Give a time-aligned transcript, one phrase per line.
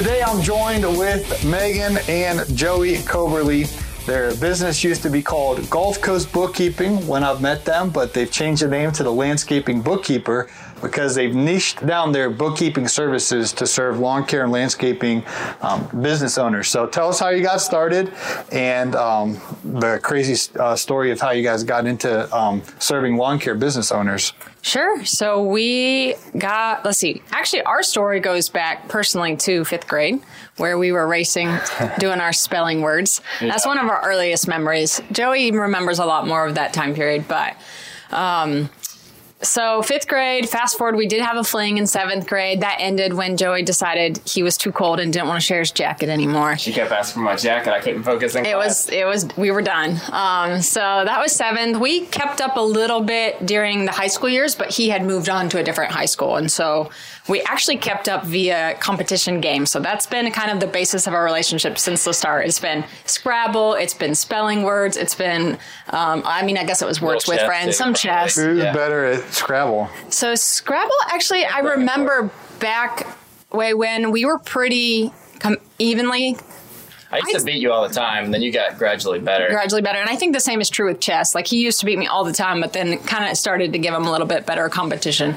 [0.00, 3.68] Today I'm joined with Megan and Joey Coberly.
[4.06, 8.32] Their business used to be called Gulf Coast Bookkeeping when I've met them, but they've
[8.32, 10.48] changed the name to the Landscaping Bookkeeper
[10.82, 15.24] because they've niched down their bookkeeping services to serve lawn care and landscaping
[15.62, 16.68] um, business owners.
[16.68, 18.12] So tell us how you got started
[18.52, 23.38] and um, the crazy uh, story of how you guys got into um, serving lawn
[23.38, 24.32] care business owners.
[24.62, 25.04] Sure.
[25.04, 30.20] So we got, let's see, actually, our story goes back personally to fifth grade,
[30.58, 31.56] where we were racing,
[31.98, 33.20] doing our spelling words.
[33.40, 35.00] That's one of our earliest memories.
[35.12, 37.56] Joey remembers a lot more of that time period, but
[38.10, 38.68] um,
[39.42, 42.60] so fifth grade, fast forward, we did have a fling in seventh grade.
[42.60, 45.70] That ended when Joey decided he was too cold and didn't want to share his
[45.70, 46.58] jacket anymore.
[46.58, 47.72] She kept asking for my jacket.
[47.72, 48.86] I couldn't focus in It class.
[48.86, 49.98] was, it was, we were done.
[50.12, 51.78] Um, so that was seventh.
[51.78, 55.28] We kept up a little bit during the high school years, but he had moved
[55.30, 56.36] on to a different high school.
[56.36, 56.90] And so
[57.28, 59.70] we actually kept up via competition games.
[59.70, 62.46] So that's been kind of the basis of our relationship since the start.
[62.46, 65.58] It's been Scrabble, it's been spelling words, it's been,
[65.90, 68.36] um, I mean, I guess it was words with friends, some chess.
[68.36, 68.72] Who's Yeah.
[68.74, 69.88] better at Scrabble?
[70.08, 73.06] So Scrabble, actually, I remember back
[73.52, 76.36] way when we were pretty com- evenly
[77.12, 79.48] I used to beat you all the time, and then you got gradually better.
[79.48, 79.98] gradually better.
[79.98, 81.34] And I think the same is true with chess.
[81.34, 83.78] Like he used to beat me all the time, but then kind of started to
[83.80, 85.30] give him a little bit better competition.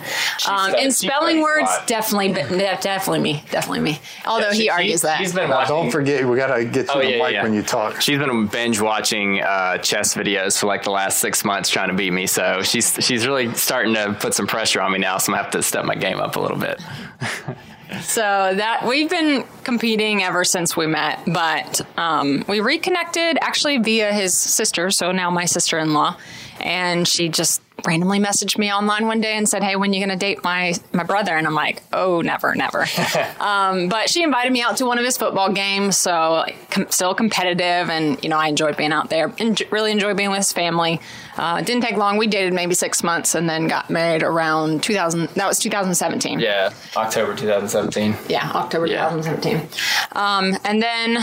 [0.47, 3.99] Um, studied- in spelling words, definitely, definitely me, definitely me.
[4.25, 5.17] Although Yeah, he she- argues that.
[5.19, 5.75] He's been Now, watching.
[5.75, 7.43] don't forget, we gotta get to Oh, the yeah, mic yeah.
[7.43, 8.01] when you talk.
[8.01, 11.95] She's been binge watching uh, chess videos for like the last six months trying to
[11.95, 12.27] beat me.
[12.27, 15.17] So she's she's really starting to put some pressure on me now.
[15.17, 16.79] So I'm gonna have to step my game up a little bit.
[18.01, 24.13] So that we've been competing ever since we met, but um, we reconnected actually via
[24.13, 24.91] his sister.
[24.91, 26.17] So now my sister-in-law,
[26.61, 30.15] and she just randomly messaged me online one day and said, "Hey, when you gonna
[30.15, 32.85] date my my brother?" And I'm like, "Oh, never, never."
[33.39, 37.13] um, but she invited me out to one of his football games, so com- still
[37.13, 39.33] competitive, and you know I enjoyed being out there.
[39.39, 40.99] And really enjoy being with his family.
[41.37, 42.17] Uh, it didn't take long.
[42.17, 45.29] We dated maybe six months, and then got married around 2000.
[45.29, 46.39] That was 2017.
[46.39, 48.15] Yeah, October 2017.
[48.29, 49.09] Yeah, October Yeah.
[49.09, 49.67] 2017.
[50.11, 51.17] Um, and then,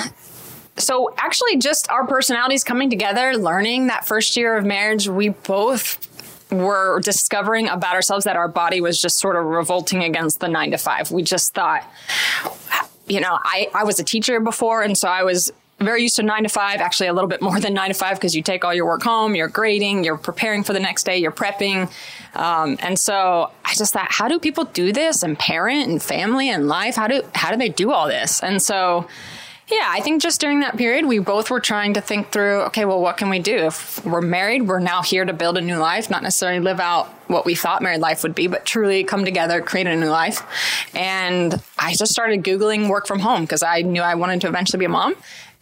[0.77, 6.07] so actually, just our personalities coming together, learning that first year of marriage, we both
[6.51, 10.73] were discovering about ourselves that our body was just sort of revolting against the nine
[10.73, 11.11] to five.
[11.13, 11.85] We just thought,
[13.07, 15.53] you know, I, I was a teacher before, and so I was
[15.85, 18.17] very used to nine to five, actually a little bit more than nine to five
[18.17, 21.17] because you take all your work home, you're grading, you're preparing for the next day,
[21.19, 21.91] you're prepping.
[22.35, 26.51] Um, and so I just thought, how do people do this and parent and family
[26.51, 26.97] and life?
[26.97, 28.43] How do, how do they do all this?
[28.43, 29.09] And so,
[29.69, 32.85] yeah, I think just during that period, we both were trying to think through, okay,
[32.85, 33.57] well, what can we do?
[33.57, 37.07] If we're married, we're now here to build a new life, not necessarily live out
[37.29, 40.43] what we thought married life would be, but truly come together, create a new life.
[40.95, 44.81] And I just started Googling work from home because I knew I wanted to eventually
[44.81, 45.15] be a mom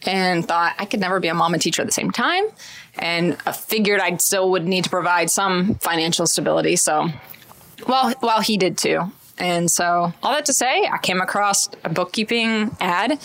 [0.05, 2.45] and thought I could never be a mom and teacher at the same time.
[2.97, 6.75] And I figured I still would need to provide some financial stability.
[6.75, 7.09] So,
[7.87, 9.11] well, well, he did too.
[9.37, 13.19] And so, all that to say, I came across a bookkeeping ad,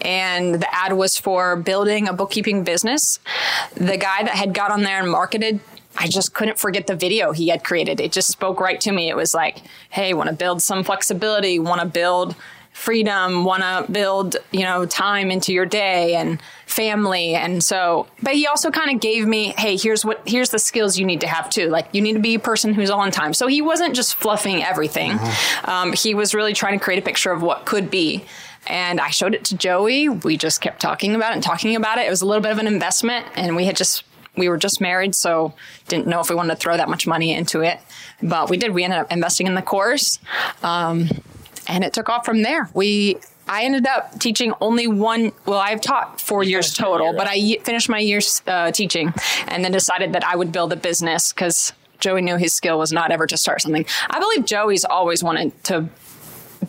[0.00, 3.20] and the ad was for building a bookkeeping business.
[3.74, 5.60] The guy that had got on there and marketed,
[5.96, 8.00] I just couldn't forget the video he had created.
[8.00, 9.10] It just spoke right to me.
[9.10, 9.58] It was like,
[9.90, 12.34] hey, want to build some flexibility, want to build
[12.80, 17.34] freedom, want to build, you know, time into your day and family.
[17.34, 20.98] And so, but he also kind of gave me, hey, here's what, here's the skills
[20.98, 21.68] you need to have too.
[21.68, 23.34] Like you need to be a person who's on time.
[23.34, 25.18] So he wasn't just fluffing everything.
[25.64, 28.24] Um, he was really trying to create a picture of what could be.
[28.66, 30.08] And I showed it to Joey.
[30.08, 32.06] We just kept talking about it and talking about it.
[32.06, 34.04] It was a little bit of an investment and we had just,
[34.36, 35.52] we were just married, so
[35.88, 37.78] didn't know if we wanted to throw that much money into it.
[38.22, 38.72] But we did.
[38.72, 40.18] We ended up investing in the course.
[40.62, 41.10] Um,
[41.70, 42.68] and it took off from there.
[42.74, 43.16] We
[43.48, 45.32] I ended up teaching only one.
[45.46, 49.12] Well, I've taught four years total, year, but I finished my years uh, teaching,
[49.48, 52.92] and then decided that I would build a business because Joey knew his skill was
[52.92, 53.86] not ever to start something.
[54.08, 55.88] I believe Joey's always wanted to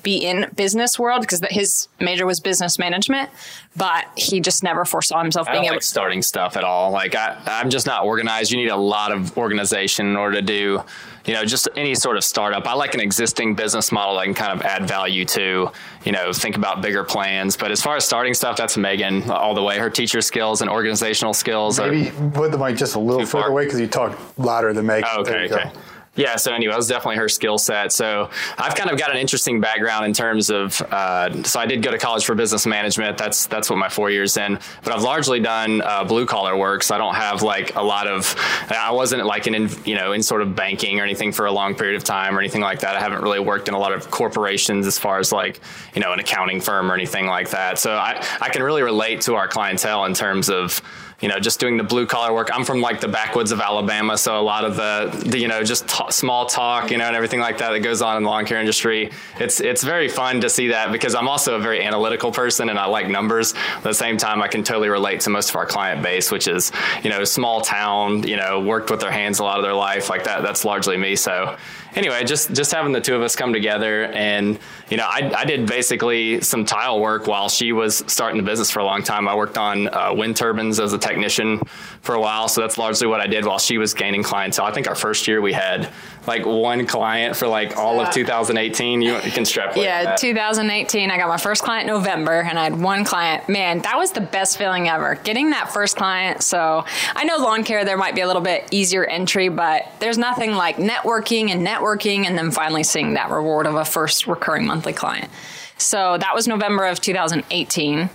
[0.03, 3.29] be in business world because his major was business management,
[3.75, 6.91] but he just never foresaw himself I being don't able like starting stuff at all.
[6.91, 8.51] Like I, I'm just not organized.
[8.51, 10.81] You need a lot of organization in order to do,
[11.25, 12.65] you know, just any sort of startup.
[12.67, 15.71] I like an existing business model that I can kind of add value to,
[16.03, 17.55] you know, think about bigger plans.
[17.55, 19.77] But as far as starting stuff, that's Megan all the way.
[19.77, 21.79] Her teacher skills and organizational skills.
[21.79, 23.51] are- Maybe put the mic just a little Too further far?
[23.51, 25.09] away because you talk louder than Megan.
[25.13, 25.71] Oh, There okay, go.
[26.15, 27.93] Yeah, so anyway, that was definitely her skill set.
[27.93, 30.81] So I've kind of got an interesting background in terms of.
[30.91, 33.17] Uh, so I did go to college for business management.
[33.17, 34.59] That's that's what my four years in.
[34.83, 36.83] But I've largely done uh, blue collar work.
[36.83, 38.35] So I don't have like a lot of.
[38.69, 41.75] I wasn't like in you know in sort of banking or anything for a long
[41.75, 42.97] period of time or anything like that.
[42.97, 45.61] I haven't really worked in a lot of corporations as far as like
[45.95, 47.79] you know an accounting firm or anything like that.
[47.79, 50.81] So I I can really relate to our clientele in terms of
[51.21, 52.49] you know, just doing the blue collar work.
[52.53, 55.63] I'm from like the backwoods of Alabama, so a lot of the, the you know,
[55.63, 58.29] just ta- small talk, you know, and everything like that that goes on in the
[58.29, 59.11] lawn care industry.
[59.39, 62.79] It's it's very fun to see that because I'm also a very analytical person and
[62.79, 63.53] I like numbers.
[63.77, 66.47] At the same time, I can totally relate to most of our client base, which
[66.47, 66.71] is
[67.03, 70.09] you know, small town, you know, worked with their hands a lot of their life,
[70.09, 70.41] like that.
[70.41, 71.15] That's largely me.
[71.15, 71.57] So
[71.95, 74.59] anyway, just just having the two of us come together, and
[74.89, 78.71] you know, I, I did basically some tile work while she was starting the business
[78.71, 79.27] for a long time.
[79.27, 81.59] I worked on uh, wind turbines as a technician
[82.01, 84.65] for a while, so that's largely what I did while she was gaining clientele.
[84.65, 85.91] I think our first year we had
[86.27, 89.01] like one client for like all of 2018.
[89.01, 89.75] You, you can strap.
[89.75, 91.09] Yeah, 2018.
[91.09, 93.49] I got my first client in November, and I had one client.
[93.49, 95.15] Man, that was the best feeling ever.
[95.15, 96.43] Getting that first client.
[96.43, 96.85] So
[97.15, 100.51] I know lawn care there might be a little bit easier entry, but there's nothing
[100.51, 104.93] like networking and networking, and then finally seeing that reward of a first recurring monthly
[104.93, 105.29] client.
[105.77, 108.09] So that was November of 2018.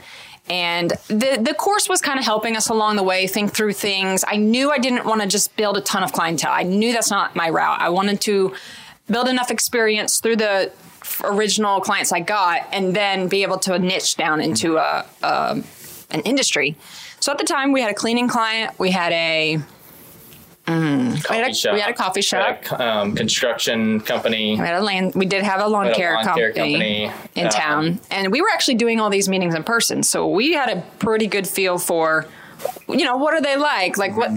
[0.48, 4.24] And the the course was kind of helping us along the way, think through things.
[4.26, 6.52] I knew I didn't want to just build a ton of clientele.
[6.52, 7.80] I knew that's not my route.
[7.80, 8.54] I wanted to
[9.10, 10.72] build enough experience through the
[11.24, 15.62] original clients I got, and then be able to niche down into a, a
[16.10, 16.76] an industry.
[17.18, 18.78] So at the time, we had a cleaning client.
[18.78, 19.58] We had a
[20.66, 22.64] mm, we, had a we had a coffee shop.
[22.64, 24.52] Had a, um, construction company.
[24.52, 25.14] We had a land.
[25.14, 27.50] We did have a lawn, We had a care, lawn company care company, in um,
[27.50, 30.02] town, and we were actually doing all these meetings in person.
[30.02, 32.26] So we had a pretty good feel for,
[32.88, 33.96] you know, what are they like?
[33.96, 34.30] Like what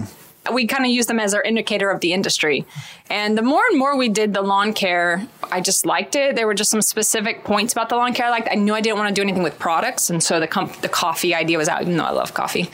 [0.52, 2.64] we kind of use them as our indicator of the industry.
[3.08, 6.34] And the more and more we did the lawn care, I just liked it.
[6.36, 8.48] There were just some specific points about the lawn care I liked.
[8.50, 10.88] I knew I didn't want to do anything with products, and so the comp- the
[10.88, 11.82] coffee idea was out.
[11.82, 12.70] Even though I love coffee,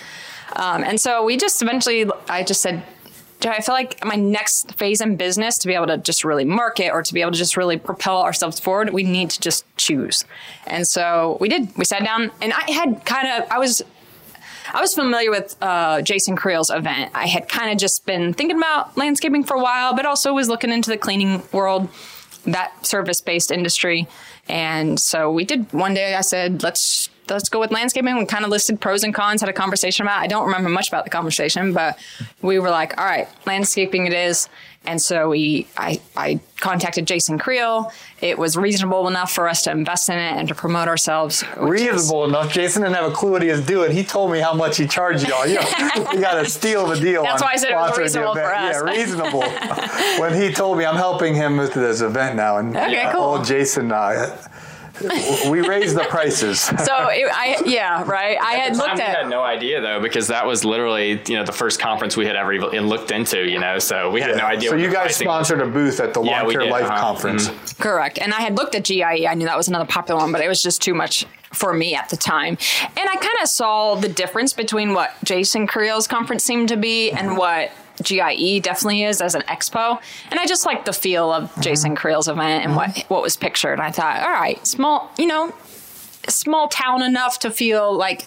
[0.54, 2.82] um, and so we just eventually, I just said.
[3.40, 6.44] "Joe, I feel like my next phase in business to be able to just really
[6.44, 9.64] market or to be able to just really propel ourselves forward, we need to just
[9.76, 10.24] choose.
[10.66, 11.76] And so we did.
[11.76, 13.82] We sat down and I had kind of, I was
[14.74, 17.12] I was familiar with uh, Jason Creel's event.
[17.14, 20.48] I had kind of just been thinking about landscaping for a while, but also was
[20.48, 21.88] looking into the cleaning world,
[22.44, 24.08] that service-based industry.
[24.48, 25.72] And so we did.
[25.72, 29.14] One day, I said, "Let's let's go with landscaping." We kind of listed pros and
[29.14, 30.20] cons, had a conversation about.
[30.22, 30.24] It.
[30.24, 31.98] I don't remember much about the conversation, but
[32.42, 34.48] we were like, "All right, landscaping it is."
[34.88, 37.90] And so we, I, I contacted Jason Creel.
[38.20, 41.42] It was reasonable enough for us to invest in it and to promote ourselves.
[41.56, 42.52] which is- Reasonable enough.
[42.52, 43.90] Jason didn't have a clue what he was doing.
[43.90, 45.44] He told me how much he charged y'all.
[45.44, 47.24] You, know, you got to steal the deal.
[47.24, 48.74] That's why I said it was reasonable for us.
[48.76, 49.40] Yeah, reasonable.
[50.20, 53.22] when he told me I'm helping him with this event now, and Okay, cool.
[53.22, 54.36] old Jason, uh,
[55.50, 56.70] we raised the prices.
[56.86, 58.38] So it, I, yeah, right.
[58.40, 61.36] I had At looked time, we had no idea though because that was literally you
[61.36, 63.48] know the first conference we had ever even looked into.
[63.48, 64.70] You know, so we had no idea.
[64.70, 65.48] So what you guys pricing was.
[65.48, 67.00] sponsored a booth at the Yeah, Lawn we Care did, Life uh-huh.
[67.00, 67.48] Conference.
[67.74, 68.18] Correct.
[68.18, 69.26] And I had looked at GIE.
[69.26, 71.94] I knew that was another popular one, but it was just too much for me
[71.94, 72.56] at the time.
[72.82, 77.10] And I kind of saw the difference between what Jason Creel's conference seemed to be
[77.10, 80.00] and what GIE definitely is as an expo.
[80.30, 81.60] And I just like the feel of mm-hmm.
[81.60, 83.12] Jason Creel's event and what mm-hmm.
[83.12, 83.74] what was pictured.
[83.74, 85.54] And I thought, all right, small, you know,
[86.28, 88.26] small town enough to feel like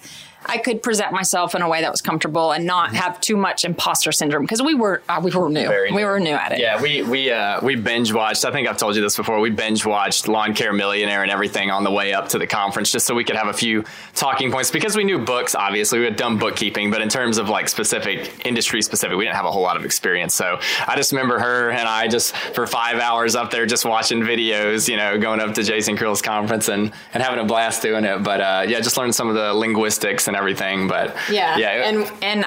[0.49, 3.63] I could present myself in a way that was comfortable and not have too much
[3.63, 5.67] imposter syndrome because we were uh, we were new.
[5.67, 6.05] Very we new.
[6.05, 6.59] were new at it.
[6.59, 8.45] Yeah, we we uh, we binge watched.
[8.45, 9.39] I think I've told you this before.
[9.39, 12.91] We binge watched Lawn Care Millionaire and everything on the way up to the conference,
[12.91, 13.83] just so we could have a few
[14.15, 14.71] talking points.
[14.71, 18.45] Because we knew books, obviously, we had done bookkeeping, but in terms of like specific
[18.45, 20.33] industry specific, we didn't have a whole lot of experience.
[20.33, 24.21] So I just remember her and I just for five hours up there just watching
[24.21, 28.03] videos, you know, going up to Jason Creel's conference and and having a blast doing
[28.03, 28.23] it.
[28.23, 30.87] But uh, yeah, just learned some of the linguistics and everything.
[30.87, 31.57] But Yeah.
[31.57, 32.45] yeah, it- And and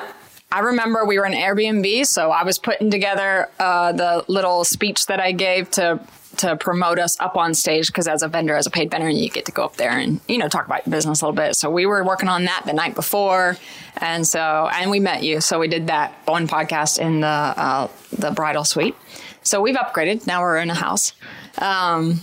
[0.51, 5.07] I remember we were in Airbnb, so I was putting together uh, the little speech
[5.07, 6.01] that I gave to
[6.39, 9.29] to promote us up on stage because as a vendor, as a paid vendor, you
[9.29, 11.55] get to go up there and you know talk about your business a little bit.
[11.57, 13.57] So we were working on that the night before,
[13.99, 17.27] and so and we met you, so we did that one podcast in the
[17.67, 18.95] uh, the bridal suite.
[19.43, 20.27] So we've upgraded.
[20.27, 21.13] Now we're in a house,
[21.59, 22.21] um,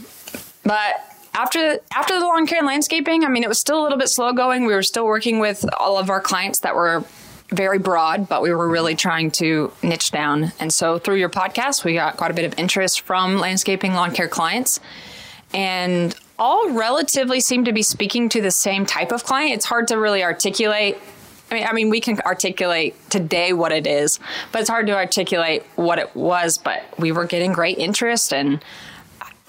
[0.63, 0.95] but
[1.33, 4.09] after after the lawn care and landscaping, I mean, it was still a little bit
[4.09, 4.65] slow going.
[4.65, 7.03] We were still working with all of our clients that were
[7.50, 10.51] very broad, but we were really trying to niche down.
[10.59, 14.12] And so through your podcast, we got quite a bit of interest from landscaping lawn
[14.12, 14.79] care clients.
[15.53, 19.53] And all relatively seem to be speaking to the same type of client.
[19.53, 20.98] It's hard to really articulate.
[21.51, 24.19] I mean, I mean, we can articulate today what it is,
[24.51, 26.59] but it's hard to articulate what it was.
[26.59, 28.63] But we were getting great interest, and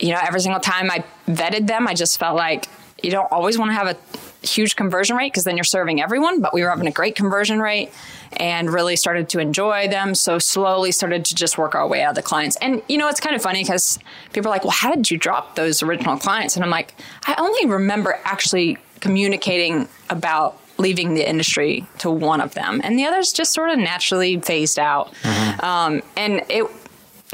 [0.00, 2.66] you know, every single time I vetted them, I just felt like
[3.02, 6.40] you don't always want to have a huge conversion rate because then you're serving everyone,
[6.40, 7.92] but we were having a great conversion rate
[8.35, 10.14] and really started to enjoy them.
[10.14, 12.57] So slowly started to just work our way out of the clients.
[12.57, 13.99] And you know, it's kind of funny because
[14.33, 16.57] people are like, well, how did you drop those original clients?
[16.57, 16.95] And I'm like,
[17.26, 23.04] I only remember actually communicating about leaving the industry to one of them, and the
[23.04, 25.12] others just sort of naturally phased out.
[25.23, 25.64] Mm-hmm.
[25.64, 26.64] Um, and it,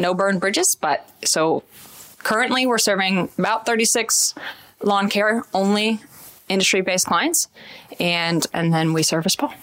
[0.00, 1.62] no burned bridges, but so
[2.26, 4.34] currently we're serving about 36
[4.82, 6.00] lawn care only
[6.48, 7.48] industry based clients,
[8.00, 9.54] and and then we service Paul.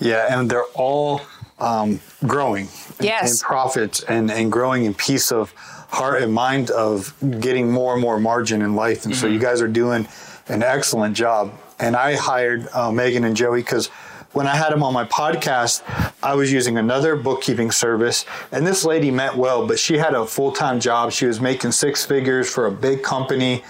[0.00, 1.22] Yeah, and they're all
[1.60, 2.66] um, growing.
[3.00, 3.30] Yes.
[3.30, 5.52] In, in profits and and growing in peace of
[5.88, 9.04] heart and mind of getting more and more margin in life.
[9.04, 9.20] And mm-hmm.
[9.20, 10.08] so you guys are doing
[10.48, 11.52] an excellent job.
[11.78, 13.88] And I hired uh, Megan and Joey because
[14.32, 15.82] when I had them on my podcast,
[16.22, 18.24] I was using another bookkeeping service.
[18.52, 21.12] And this lady meant well, but she had a full time job.
[21.12, 23.64] She was making six figures for a big company.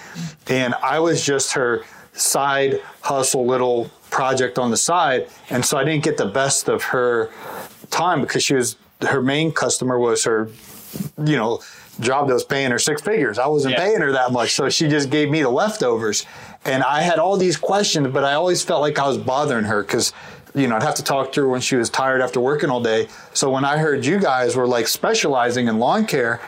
[0.49, 5.29] And I was just her side hustle little project on the side.
[5.49, 7.31] And so I didn't get the best of her
[7.90, 10.50] time because she was her main customer was her,
[11.25, 11.62] you know,
[12.00, 13.38] job that was paying her six figures.
[13.38, 13.85] I wasn't yeah.
[13.85, 14.55] paying her that much.
[14.55, 16.26] So she just gave me the leftovers.
[16.64, 19.83] And I had all these questions, but I always felt like I was bothering her
[19.83, 20.12] because
[20.54, 22.83] you know, I'd have to talk to her when she was tired after working all
[22.83, 23.09] day.
[23.35, 26.40] So when I heard you guys were like specializing in lawn care,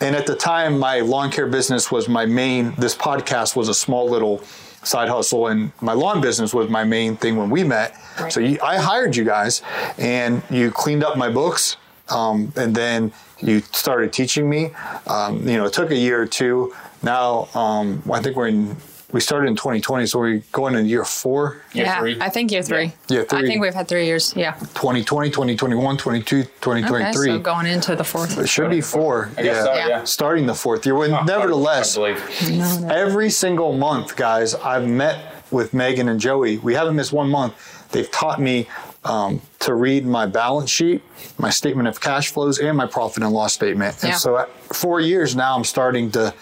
[0.00, 3.74] and at the time my lawn care business was my main, this podcast was a
[3.74, 4.42] small little
[4.82, 7.94] side hustle and my lawn business was my main thing when we met.
[8.18, 8.32] Right.
[8.32, 9.62] So you, I hired you guys
[9.98, 11.76] and you cleaned up my books.
[12.08, 14.70] Um, and then you started teaching me.
[15.06, 16.74] Um, you know, it took a year or two.
[17.02, 18.76] Now, um, I think we're in
[19.12, 21.62] we started in 2020, so we're going in year four.
[21.72, 22.20] Year yeah, three.
[22.20, 22.92] I think year three.
[23.08, 23.38] Yeah, three.
[23.38, 24.34] I think we've had three years.
[24.36, 24.52] Yeah.
[24.52, 27.08] 2020, 2021, 22, 2023.
[27.08, 28.38] Okay, so going into the fourth.
[28.38, 29.30] It should be four.
[29.38, 29.64] Yeah.
[29.64, 30.04] So, yeah.
[30.04, 30.94] Starting the fourth year.
[30.94, 32.14] Well, oh, nevertheless, no,
[32.48, 32.88] no.
[32.90, 36.58] every single month, guys, I've met with Megan and Joey.
[36.58, 37.88] We haven't missed one month.
[37.90, 38.68] They've taught me
[39.04, 41.02] um, to read my balance sheet,
[41.38, 44.02] my statement of cash flows, and my profit and loss statement.
[44.02, 44.16] And yeah.
[44.16, 46.34] so, four years now, I'm starting to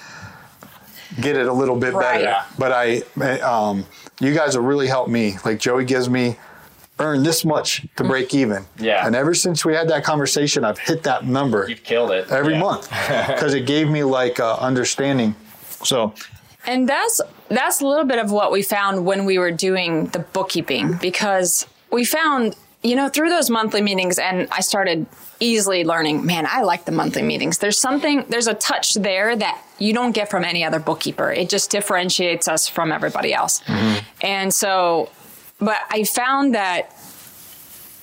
[1.20, 2.24] get it a little bit right.
[2.24, 2.36] better.
[2.58, 3.84] But I, um,
[4.20, 5.36] you guys have really helped me.
[5.44, 6.36] Like Joey gives me
[6.98, 8.08] earn this much to mm.
[8.08, 8.64] break even.
[8.78, 9.06] Yeah.
[9.06, 11.66] And ever since we had that conversation, I've hit that number.
[11.68, 12.60] You've killed it every yeah.
[12.60, 12.90] month
[13.28, 15.34] because it gave me like uh, understanding.
[15.84, 16.14] So.
[16.66, 20.18] And that's that's a little bit of what we found when we were doing the
[20.18, 25.06] bookkeeping because we found you know through those monthly meetings and I started
[25.40, 27.58] easily learning, man, I like the monthly meetings.
[27.58, 31.30] There's something, there's a touch there that you don't get from any other bookkeeper.
[31.32, 33.60] It just differentiates us from everybody else.
[33.62, 34.06] Mm-hmm.
[34.22, 35.10] And so,
[35.58, 36.92] but I found that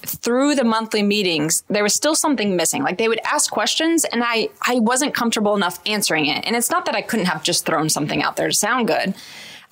[0.06, 2.84] through the monthly meetings, there was still something missing.
[2.84, 6.46] Like they would ask questions and I, I wasn't comfortable enough answering it.
[6.46, 9.16] And it's not that I couldn't have just thrown something out there to sound good.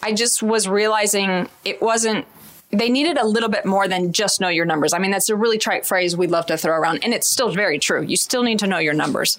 [0.01, 2.25] I just was realizing it wasn't
[2.73, 4.93] they needed a little bit more than just know your numbers.
[4.93, 7.51] I mean, that's a really trite phrase we'd love to throw around, and it's still
[7.51, 8.01] very true.
[8.01, 9.37] You still need to know your numbers.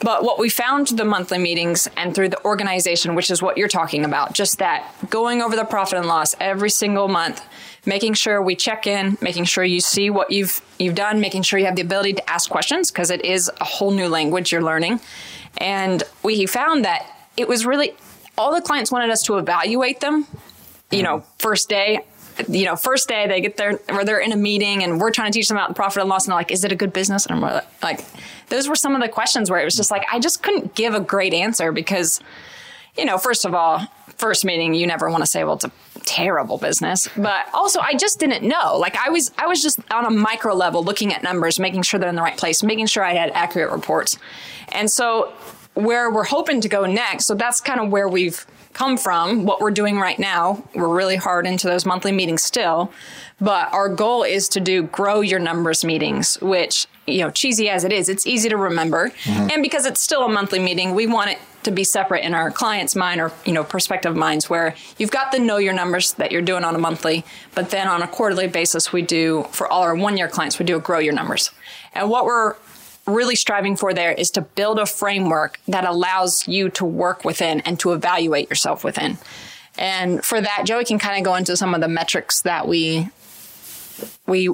[0.00, 3.56] But what we found through the monthly meetings and through the organization, which is what
[3.56, 7.42] you're talking about, just that going over the profit and loss every single month,
[7.86, 11.58] making sure we check in, making sure you see what you've you've done, making sure
[11.58, 14.62] you have the ability to ask questions because it is a whole new language you're
[14.62, 15.00] learning.
[15.58, 17.94] And we found that it was really
[18.36, 20.26] all the clients wanted us to evaluate them
[20.94, 21.38] you know, mm-hmm.
[21.38, 22.00] first day,
[22.48, 25.30] you know, first day they get there or they're in a meeting and we're trying
[25.30, 26.92] to teach them about the profit and loss and they're like, is it a good
[26.92, 27.26] business?
[27.26, 28.04] And I'm like,
[28.48, 30.94] those were some of the questions where it was just like, I just couldn't give
[30.94, 32.20] a great answer because,
[32.96, 33.86] you know, first of all,
[34.16, 35.72] first meeting, you never want to say, well, it's a
[36.04, 37.08] terrible business.
[37.16, 38.76] But also I just didn't know.
[38.78, 41.98] Like I was I was just on a micro level looking at numbers, making sure
[41.98, 44.18] they're in the right place, making sure I had accurate reports.
[44.72, 45.32] And so
[45.74, 49.60] where we're hoping to go next, so that's kind of where we've come from, what
[49.60, 50.62] we're doing right now.
[50.74, 52.92] We're really hard into those monthly meetings still,
[53.40, 57.84] but our goal is to do grow your numbers meetings, which, you know, cheesy as
[57.84, 59.10] it is, it's easy to remember.
[59.10, 59.50] Mm-hmm.
[59.52, 62.50] And because it's still a monthly meeting, we want it to be separate in our
[62.50, 66.30] clients' mind or, you know, prospective minds where you've got the know your numbers that
[66.30, 69.82] you're doing on a monthly, but then on a quarterly basis, we do, for all
[69.82, 71.50] our one year clients, we do a grow your numbers.
[71.94, 72.56] And what we're
[73.06, 77.60] really striving for there is to build a framework that allows you to work within
[77.60, 79.18] and to evaluate yourself within.
[79.76, 83.08] And for that, Joey can kind of go into some of the metrics that we
[84.26, 84.50] we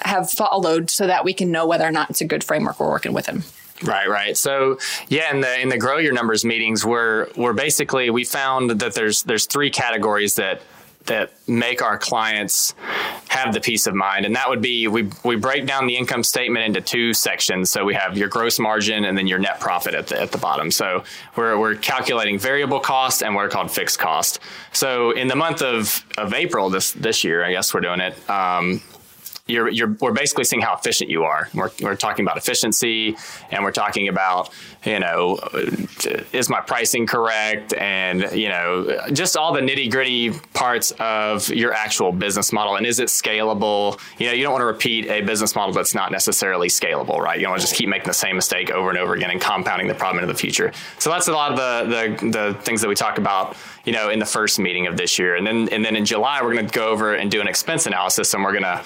[0.00, 2.88] have followed so that we can know whether or not it's a good framework we're
[2.88, 3.42] working within.
[3.82, 4.36] Right, right.
[4.36, 8.70] So yeah, in the in the grow your numbers meetings, we're we're basically we found
[8.70, 10.60] that there's there's three categories that
[11.08, 12.74] that make our clients
[13.28, 14.24] have the peace of mind.
[14.24, 17.70] And that would be we, we break down the income statement into two sections.
[17.70, 20.38] So we have your gross margin and then your net profit at the, at the
[20.38, 20.70] bottom.
[20.70, 21.04] So
[21.36, 24.40] we're, we're calculating variable cost and what are called fixed cost.
[24.72, 28.30] So in the month of, of April this, this year, I guess we're doing it,
[28.30, 28.82] um,
[29.48, 31.48] you're, you're, we're basically seeing how efficient you are.
[31.54, 33.16] We're, we're talking about efficiency
[33.50, 34.50] and we're talking about,
[34.84, 35.38] you know,
[36.32, 37.72] is my pricing correct?
[37.74, 42.76] And, you know, just all the nitty gritty parts of your actual business model.
[42.76, 43.98] And is it scalable?
[44.18, 47.38] You know, you don't want to repeat a business model that's not necessarily scalable, right?
[47.38, 49.40] You don't want to just keep making the same mistake over and over again and
[49.40, 50.72] compounding the problem into the future.
[50.98, 54.10] So that's a lot of the, the, the things that we talk about, you know,
[54.10, 55.36] in the first meeting of this year.
[55.36, 57.86] And then, and then in July, we're going to go over and do an expense
[57.86, 58.84] analysis and we're going to,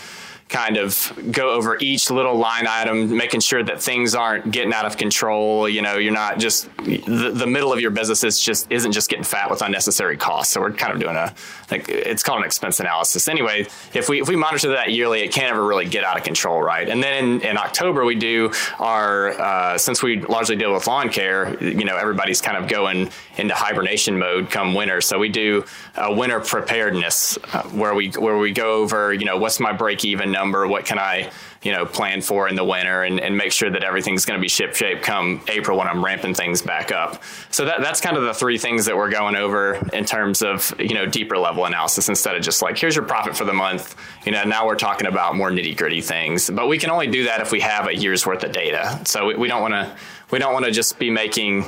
[0.52, 4.84] kind of go over each little line item, making sure that things aren't getting out
[4.84, 5.68] of control.
[5.68, 9.08] You know, you're not just the, the middle of your business is just isn't just
[9.08, 10.52] getting fat with unnecessary costs.
[10.52, 11.34] So we're kind of doing a
[11.70, 13.28] like it's called an expense analysis.
[13.28, 16.22] Anyway, if we if we monitor that yearly, it can't ever really get out of
[16.22, 16.88] control, right?
[16.88, 21.08] And then in, in October we do our uh, since we largely deal with lawn
[21.08, 25.00] care, you know, everybody's kind of going into hibernation mode come winter.
[25.00, 25.64] So we do
[25.96, 30.04] a winter preparedness uh, where we where we go over, you know, what's my break
[30.04, 30.66] even number?
[30.66, 31.30] What can I,
[31.62, 34.42] you know, plan for in the winter and, and make sure that everything's going to
[34.42, 37.22] be ship shape come April when I'm ramping things back up.
[37.50, 40.74] So that, that's kind of the three things that we're going over in terms of,
[40.78, 43.94] you know, deeper level analysis instead of just like, here's your profit for the month.
[44.26, 47.24] You know, now we're talking about more nitty gritty things, but we can only do
[47.24, 49.00] that if we have a year's worth of data.
[49.04, 49.96] So we, we don't want to,
[50.32, 51.66] we don't want to just be making,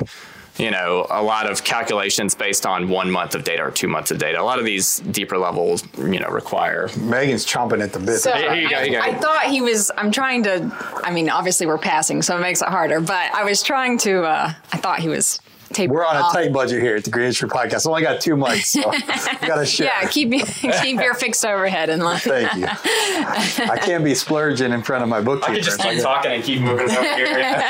[0.57, 4.11] you know, a lot of calculations based on one month of data or two months
[4.11, 4.39] of data.
[4.39, 6.89] A lot of these deeper levels, you know, require.
[6.97, 8.19] Megan's chomping at the bit.
[8.19, 8.99] So here you go, you go.
[8.99, 9.91] I, I thought he was.
[9.97, 10.71] I'm trying to.
[11.03, 13.01] I mean, obviously we're passing, so it makes it harder.
[13.01, 14.23] But I was trying to.
[14.23, 15.39] Uh, I thought he was
[15.79, 17.87] we're on a tight budget here at the Green Industry Podcast.
[17.87, 18.81] Only got two months, so
[19.41, 19.87] got to share.
[19.87, 20.31] Yeah, keep
[20.81, 22.19] keep your fixed overhead in line.
[22.19, 22.65] Thank you.
[22.67, 25.51] I can't be splurging in front of my bookkeeper.
[25.51, 27.25] I could just keep talking and keep moving over here.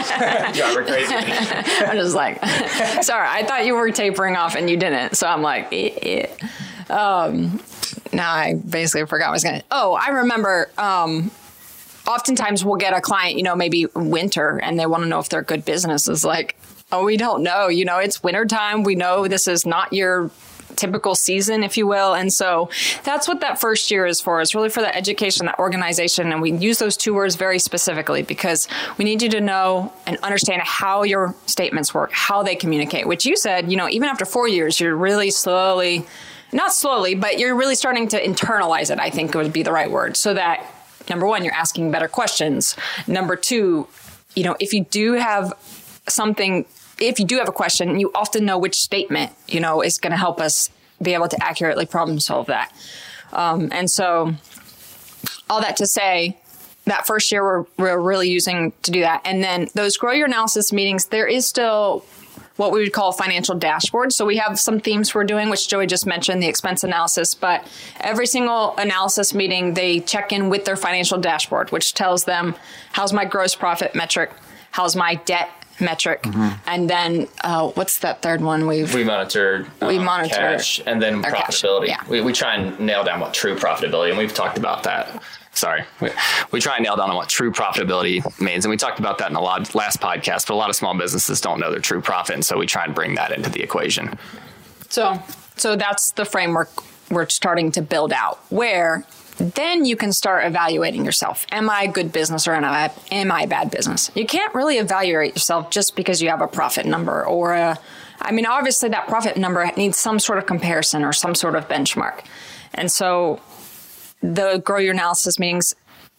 [0.55, 1.13] Yeah, we're crazy.
[1.13, 2.43] I'm just like,
[3.03, 6.27] sorry, I thought you were tapering off and you didn't, so I'm like, eh,
[6.89, 6.93] eh.
[6.93, 7.61] um,
[8.13, 9.65] now I basically forgot what I was going to.
[9.71, 10.69] Oh, I remember.
[10.77, 11.31] Um,
[12.07, 15.29] oftentimes we'll get a client, you know, maybe winter, and they want to know if
[15.29, 16.23] they're good businesses.
[16.23, 16.55] Like,
[16.91, 17.67] Oh, we don't know.
[17.67, 18.83] You know, it's wintertime.
[18.83, 20.29] We know this is not your
[20.75, 22.13] typical season, if you will.
[22.13, 22.69] And so
[23.03, 24.41] that's what that first year is for.
[24.41, 26.31] It's really for the education, that organization.
[26.31, 28.67] And we use those two words very specifically because
[28.97, 33.25] we need you to know and understand how your statements work, how they communicate, which
[33.25, 36.05] you said, you know, even after four years, you're really slowly,
[36.51, 39.89] not slowly, but you're really starting to internalize it, I think would be the right
[39.89, 40.17] word.
[40.17, 40.65] So that
[41.09, 42.75] number one, you're asking better questions.
[43.07, 43.87] Number two,
[44.35, 45.53] you know, if you do have
[46.07, 46.65] something
[46.99, 50.11] if you do have a question, you often know which statement, you know, is going
[50.11, 50.69] to help us
[51.01, 52.73] be able to accurately problem solve that.
[53.33, 54.33] Um, and so,
[55.49, 56.37] all that to say,
[56.85, 59.21] that first year we're, we're really using to do that.
[59.25, 62.05] And then those grow your analysis meetings, there is still
[62.57, 64.13] what we would call financial dashboard.
[64.13, 67.35] So we have some themes we're doing, which Joey just mentioned, the expense analysis.
[67.35, 67.67] But
[67.99, 72.55] every single analysis meeting, they check in with their financial dashboard, which tells them
[72.93, 74.31] how's my gross profit metric,
[74.71, 76.55] how's my debt metric, mm-hmm.
[76.67, 78.67] and then uh, what's that third one?
[78.67, 81.87] We've we monitored we um, monitor cash and then profitability.
[81.87, 82.09] Cash, yeah.
[82.09, 85.21] we, we try and nail down what true profitability, and we've talked about that.
[85.53, 86.09] Sorry, we,
[86.51, 89.27] we try and nail down on what true profitability means, and we talked about that
[89.27, 90.47] in the last podcast.
[90.47, 92.83] But a lot of small businesses don't know their true profit, and so we try
[92.83, 94.17] and bring that into the equation.
[94.89, 95.21] So,
[95.55, 96.69] so that's the framework
[97.09, 98.39] we're starting to build out.
[98.51, 99.05] Where
[99.37, 101.45] then you can start evaluating yourself.
[101.51, 104.09] Am I good business or am I, am I bad business?
[104.15, 107.77] You can't really evaluate yourself just because you have a profit number or a,
[108.21, 111.67] I mean, obviously that profit number needs some sort of comparison or some sort of
[111.67, 112.25] benchmark.
[112.73, 113.41] And so
[114.21, 115.75] the grow your analysis meetings,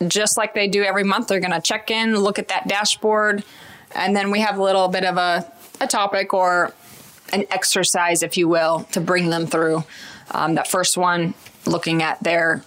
[0.07, 3.45] just like they do every month, they're going to check in, look at that dashboard,
[3.95, 5.51] and then we have a little bit of a,
[5.81, 6.75] a topic or
[7.33, 9.85] an exercise, if you will, to bring them through.
[10.33, 12.63] Um, that first one, looking at their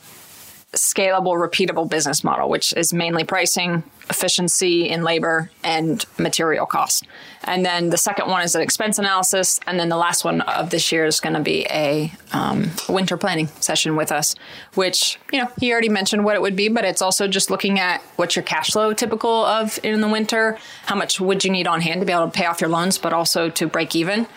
[0.74, 7.08] scalable, repeatable business model, which is mainly pricing, efficiency in labor and material cost.
[7.44, 9.60] And then the second one is an expense analysis.
[9.66, 13.18] And then the last one of this year is going to be a um, winter
[13.18, 14.36] planning session with us,
[14.76, 17.80] which, you know, he already mentioned what it would be, but it's also just looking
[17.80, 21.66] at what's your cash flow typical of in the winter, how much would you need
[21.66, 24.28] on hand to be able to pay off your loans, but also to break even.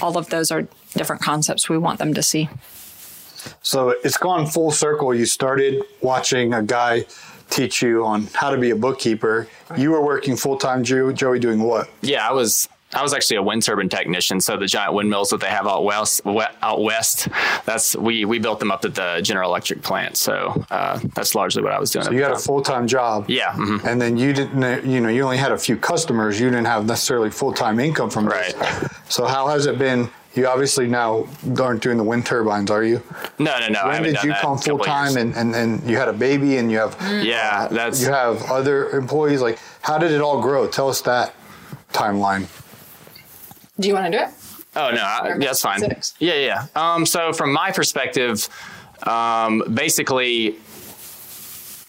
[0.00, 2.48] All of those are different concepts we want them to see.
[3.62, 5.14] So it's gone full circle.
[5.14, 7.04] You started watching a guy
[7.50, 9.48] teach you on how to be a bookkeeper.
[9.76, 11.88] You were working full time, Joey, doing what?
[12.02, 14.40] Yeah, I was I was actually a wind turbine technician.
[14.40, 16.22] So the giant windmills that they have out west,
[16.62, 17.28] out west,
[17.64, 20.16] that's we we built them up at the General Electric plant.
[20.16, 22.04] So uh, that's largely what I was doing.
[22.04, 23.28] So you had a full time job.
[23.28, 23.52] Yeah.
[23.52, 23.86] Mm-hmm.
[23.86, 26.40] And then you didn't, you know, you only had a few customers.
[26.40, 28.54] You didn't have necessarily full time income from right.
[28.54, 28.90] This.
[29.08, 30.08] So how has it been?
[30.36, 31.26] You obviously now
[31.58, 33.02] aren't doing the wind turbines, are you?
[33.38, 33.86] No, no, no.
[33.86, 36.76] When did you come full time and, and, and you had a baby and you
[36.78, 36.94] have
[37.24, 39.40] yeah, that's you have other employees?
[39.40, 40.68] Like, how did it all grow?
[40.68, 41.34] Tell us that
[41.94, 42.46] timeline.
[43.80, 44.30] Do you want to do it?
[44.76, 45.80] Oh no, I, that's fine.
[46.18, 46.66] Yeah, yeah.
[46.74, 48.46] Um, so from my perspective,
[49.04, 50.56] um, basically,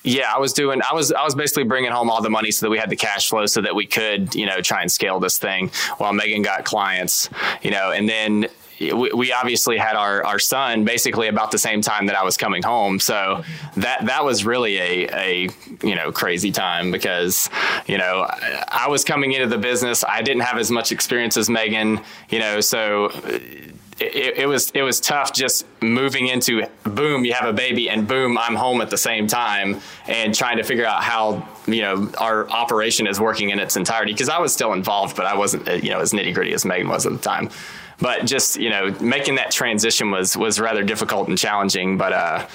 [0.04, 0.82] yeah, I was doing.
[0.90, 2.96] I was I was basically bringing home all the money so that we had the
[2.96, 6.42] cash flow so that we could you know try and scale this thing while Megan
[6.42, 7.30] got clients.
[7.62, 8.48] You know, and then
[8.80, 12.62] we, obviously had our, our son basically about the same time that I was coming
[12.62, 13.00] home.
[13.00, 13.44] So
[13.78, 15.50] that that was really a, a
[15.84, 17.50] you know crazy time because
[17.88, 18.28] you know
[18.68, 20.04] I was coming into the business.
[20.04, 22.02] I didn't have as much experience as Megan.
[22.30, 23.10] You know, so
[24.00, 28.08] it, it, was it was tough just moving into boom you have a baby and
[28.08, 32.12] boom I'm home at the same time and trying to figure out how you know
[32.20, 35.68] our operation is working in its entirety because I was still involved but I wasn't
[35.68, 37.50] uh, you know as nitty gritty as Megan was at the time
[38.00, 42.48] but just you know making that transition was was rather difficult and challenging but uh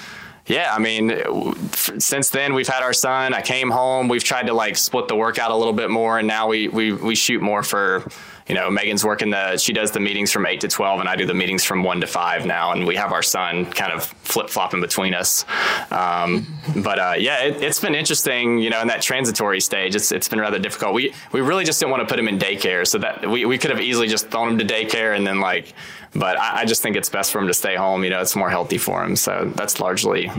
[0.45, 1.23] yeah, I mean,
[1.71, 3.33] since then we've had our son.
[3.33, 4.09] I came home.
[4.09, 6.67] We've tried to like split the work out a little bit more, and now we
[6.67, 8.05] we we shoot more for
[8.47, 11.15] you know, Megan's working the, she does the meetings from eight to 12 and I
[11.15, 12.71] do the meetings from one to five now.
[12.71, 15.45] And we have our son kind of flip flopping between us.
[15.91, 20.11] Um, but, uh, yeah, it, has been interesting, you know, in that transitory stage, it's,
[20.11, 20.93] it's been rather difficult.
[20.93, 23.57] We, we really just didn't want to put him in daycare so that we, we
[23.57, 25.73] could have easily just thrown him to daycare and then like,
[26.13, 28.03] but I, I just think it's best for him to stay home.
[28.03, 29.15] You know, it's more healthy for him.
[29.15, 30.29] So that's largely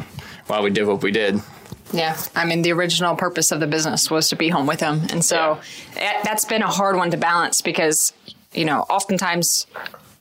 [0.47, 1.41] why we did what we did.
[1.95, 5.03] Yeah, I mean, the original purpose of the business was to be home with him,
[5.11, 5.61] and so
[5.95, 6.03] yeah.
[6.03, 8.13] Eh, that's been a hard one to balance because
[8.55, 9.67] you know, oftentimes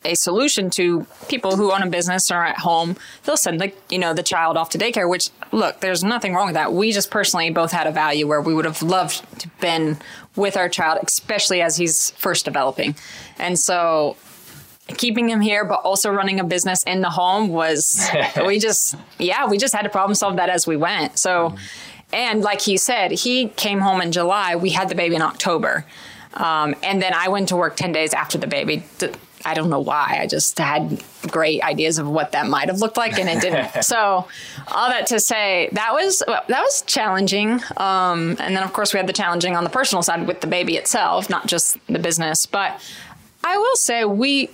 [0.05, 3.97] a solution to people who own a business or at home, they'll send like, you
[3.97, 6.73] know, the child off to daycare, which look, there's nothing wrong with that.
[6.73, 9.97] We just personally both had a value where we would have loved to been
[10.35, 12.95] with our child, especially as he's first developing.
[13.37, 14.17] And so
[14.87, 18.09] keeping him here but also running a business in the home was
[18.45, 21.17] we just yeah we just had to problem solve that as we went.
[21.17, 21.55] So
[22.11, 24.55] and like he said he came home in july.
[24.55, 25.85] We had the baby in october.
[26.33, 28.83] Um, and then i went to work 10 days after the baby.
[29.45, 30.19] I don't know why.
[30.21, 33.83] I just had great ideas of what that might have looked like and it didn't.
[33.83, 34.27] So
[34.67, 37.61] all that to say that was that was challenging.
[37.77, 40.47] Um, and then of course we had the challenging on the personal side with the
[40.47, 42.45] baby itself not just the business.
[42.45, 42.81] But
[43.43, 44.49] I will say we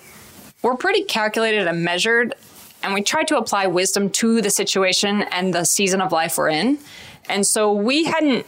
[0.61, 2.35] we're pretty calculated and measured,
[2.83, 6.49] and we try to apply wisdom to the situation and the season of life we're
[6.49, 6.79] in.
[7.27, 8.45] And so we hadn't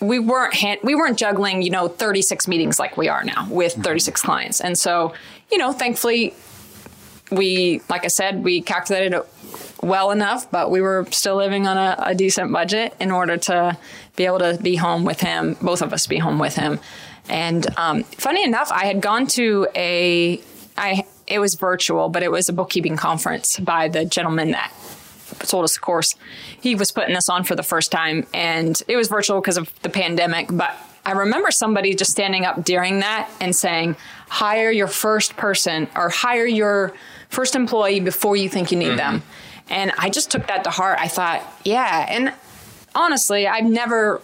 [0.00, 3.74] we weren't hand, we weren't juggling, you know, 36 meetings like we are now with
[3.74, 3.82] mm-hmm.
[3.82, 4.60] 36 clients.
[4.60, 5.14] And so,
[5.50, 6.34] you know, thankfully
[7.30, 9.26] we like I said, we calculated it
[9.82, 13.76] well enough, but we were still living on a, a decent budget in order to
[14.16, 16.80] be able to be home with him, both of us be home with him.
[17.28, 20.40] And um, funny enough, I had gone to a
[20.76, 24.70] I it was virtual, but it was a bookkeeping conference by the gentleman that
[25.42, 26.14] sold us a course.
[26.60, 29.72] He was putting this on for the first time, and it was virtual because of
[29.80, 30.48] the pandemic.
[30.50, 33.96] But I remember somebody just standing up during that and saying,
[34.28, 36.92] hire your first person or hire your
[37.30, 38.96] first employee before you think you need mm-hmm.
[38.96, 39.22] them.
[39.70, 40.98] And I just took that to heart.
[41.00, 42.06] I thought, yeah.
[42.10, 42.34] And
[42.94, 44.20] honestly, I've never,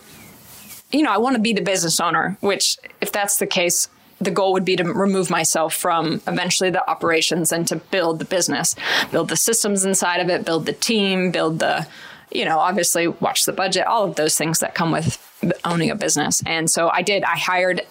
[0.92, 3.88] you know, I want to be the business owner, which, if that's the case,
[4.21, 8.25] the goal would be to remove myself from eventually the operations and to build the
[8.25, 8.75] business,
[9.11, 11.87] build the systems inside of it, build the team, build the,
[12.33, 15.25] you know, obviously watch the budget, all of those things that come with
[15.65, 16.43] owning a business.
[16.47, 17.83] And so I did, I hired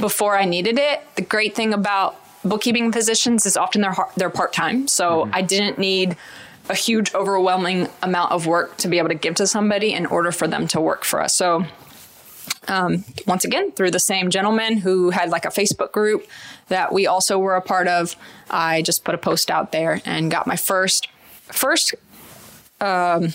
[0.00, 1.02] before I needed it.
[1.14, 4.88] The great thing about bookkeeping positions is often they're, they're part time.
[4.88, 5.34] So mm-hmm.
[5.34, 6.16] I didn't need
[6.68, 10.32] a huge, overwhelming amount of work to be able to give to somebody in order
[10.32, 11.34] for them to work for us.
[11.34, 11.64] So
[12.68, 16.26] um, once again through the same gentleman who had like a Facebook group
[16.68, 18.16] that we also were a part of.
[18.50, 21.08] I just put a post out there and got my first
[21.52, 21.94] first
[22.80, 23.28] um,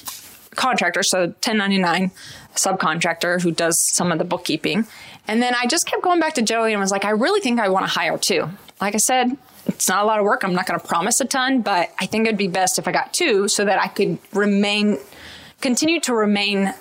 [0.55, 2.11] contractor, so 1099
[2.55, 4.87] subcontractor who does some of the bookkeeping.
[5.27, 7.59] And then I just kept going back to Joey and was like, I really think
[7.59, 8.49] I want to hire two.
[8.79, 10.43] Like I said, it's not a lot of work.
[10.43, 12.91] I'm not going to promise a ton, but I think it'd be best if I
[12.91, 14.99] got two so that I could remain,
[15.61, 16.73] continue to remain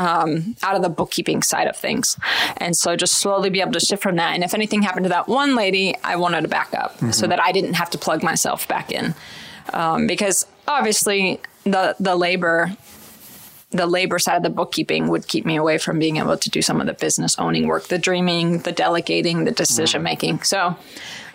[0.00, 2.16] um, out of the bookkeeping side of things.
[2.56, 4.34] And so just slowly be able to shift from that.
[4.34, 7.10] And if anything happened to that one lady, I wanted to back up mm-hmm.
[7.10, 9.14] so that I didn't have to plug myself back in.
[9.74, 12.76] Um, because obviously the, the labor
[13.72, 16.60] the labor side of the bookkeeping would keep me away from being able to do
[16.60, 20.42] some of the business owning work, the dreaming, the delegating, the decision making.
[20.42, 20.76] So,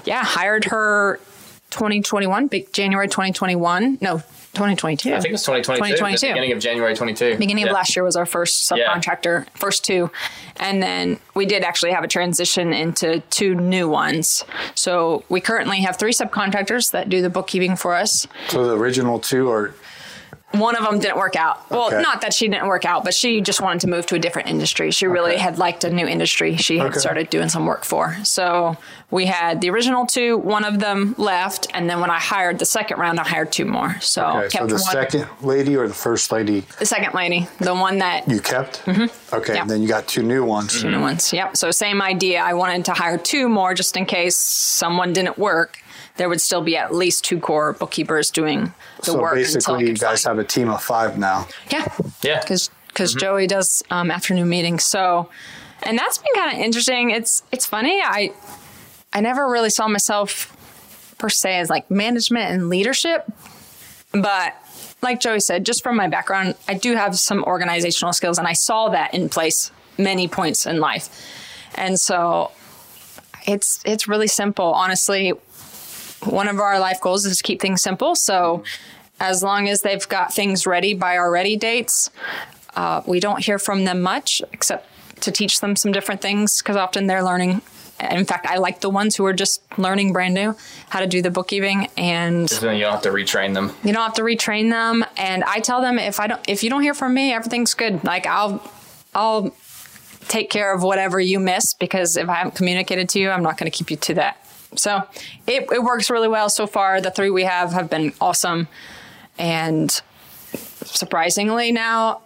[0.03, 1.21] yeah, hired her
[1.69, 3.99] 2021, big January 2021.
[4.01, 4.21] No,
[4.55, 5.13] 2022.
[5.13, 5.95] I think it was 2022.
[5.97, 6.27] 2022.
[6.33, 7.37] beginning of January 22.
[7.37, 7.71] Beginning yeah.
[7.71, 9.49] of last year was our first subcontractor, yeah.
[9.53, 10.09] first two.
[10.57, 14.43] And then we did actually have a transition into two new ones.
[14.73, 18.27] So we currently have three subcontractors that do the bookkeeping for us.
[18.47, 19.73] So the original two are
[20.59, 21.69] one of them didn't work out.
[21.69, 22.01] Well, okay.
[22.01, 24.49] not that she didn't work out, but she just wanted to move to a different
[24.49, 24.91] industry.
[24.91, 25.41] She really okay.
[25.41, 26.99] had liked a new industry she had okay.
[26.99, 28.17] started doing some work for.
[28.23, 28.77] So
[29.11, 32.65] we had the original two, one of them left, and then when I hired the
[32.65, 33.99] second round, I hired two more.
[34.01, 36.61] So okay, kept so the second lady or the first lady?
[36.79, 38.83] The second lady, the one that you kept.
[38.85, 39.35] Mm-hmm.
[39.35, 39.67] Okay, yep.
[39.67, 40.81] then you got two new ones.
[40.81, 41.33] 2 new ones.
[41.33, 41.57] Yep.
[41.57, 42.41] So same idea.
[42.41, 45.79] I wanted to hire two more just in case someone didn't work
[46.17, 49.31] there would still be at least two core bookkeepers doing the so work.
[49.31, 50.37] So basically, you guys find.
[50.37, 51.47] have a team of five now.
[51.69, 51.91] Yeah,
[52.23, 53.19] yeah, because because mm-hmm.
[53.19, 54.83] Joey does um, afternoon meetings.
[54.83, 55.29] So,
[55.83, 57.11] and that's been kind of interesting.
[57.11, 58.01] It's it's funny.
[58.01, 58.31] I
[59.13, 60.51] I never really saw myself
[61.17, 63.29] per se as like management and leadership,
[64.11, 64.55] but
[65.01, 68.53] like Joey said, just from my background, I do have some organizational skills, and I
[68.53, 71.09] saw that in place many points in life,
[71.75, 72.51] and so
[73.47, 74.73] it's it's really simple.
[74.73, 75.33] Honestly,
[76.23, 78.15] one of our life goals is to keep things simple.
[78.15, 78.63] So
[79.19, 82.09] as long as they've got things ready by our ready dates,
[82.75, 84.89] uh, we don't hear from them much except
[85.21, 87.61] to teach them some different things because often they're learning.
[87.99, 90.53] In fact, I like the ones who are just learning brand new
[90.89, 93.71] how to do the bookkeeping, and so you don't have to retrain them.
[93.85, 96.69] You don't have to retrain them, and I tell them if I don't, if you
[96.69, 98.03] don't hear from me, everything's good.
[98.03, 98.61] Like I'll,
[99.13, 99.55] I'll
[100.27, 103.57] take care of whatever you miss because if I haven't communicated to you, I'm not
[103.57, 104.44] going to keep you to that
[104.77, 105.03] so
[105.47, 107.01] it, it works really well so far.
[107.01, 108.67] The three we have have been awesome.
[109.37, 109.91] And
[110.83, 112.21] surprisingly now,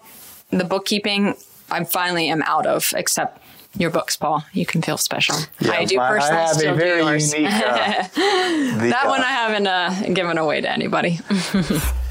[0.50, 1.36] the bookkeeping
[1.72, 3.42] I finally am out of, except
[3.78, 4.44] your books, Paul.
[4.54, 5.36] You can feel special.
[5.60, 7.54] Yeah, I do personally I have still a very unique.
[7.54, 8.08] Uh,
[8.90, 11.20] that one I haven't uh, given away to anybody.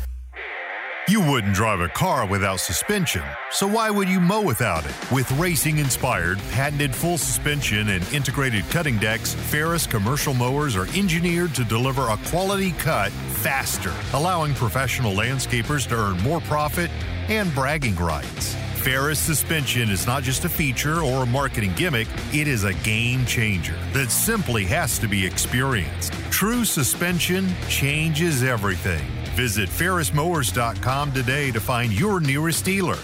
[1.09, 4.95] You wouldn't drive a car without suspension, so why would you mow without it?
[5.11, 11.55] With racing inspired, patented full suspension and integrated cutting decks, Ferris commercial mowers are engineered
[11.55, 16.91] to deliver a quality cut faster, allowing professional landscapers to earn more profit
[17.29, 18.55] and bragging rights.
[18.75, 23.25] Ferris suspension is not just a feature or a marketing gimmick, it is a game
[23.25, 26.13] changer that simply has to be experienced.
[26.31, 29.18] True suspension changes everything.
[29.39, 32.97] Visit ferrismowers.com today to find your nearest dealer.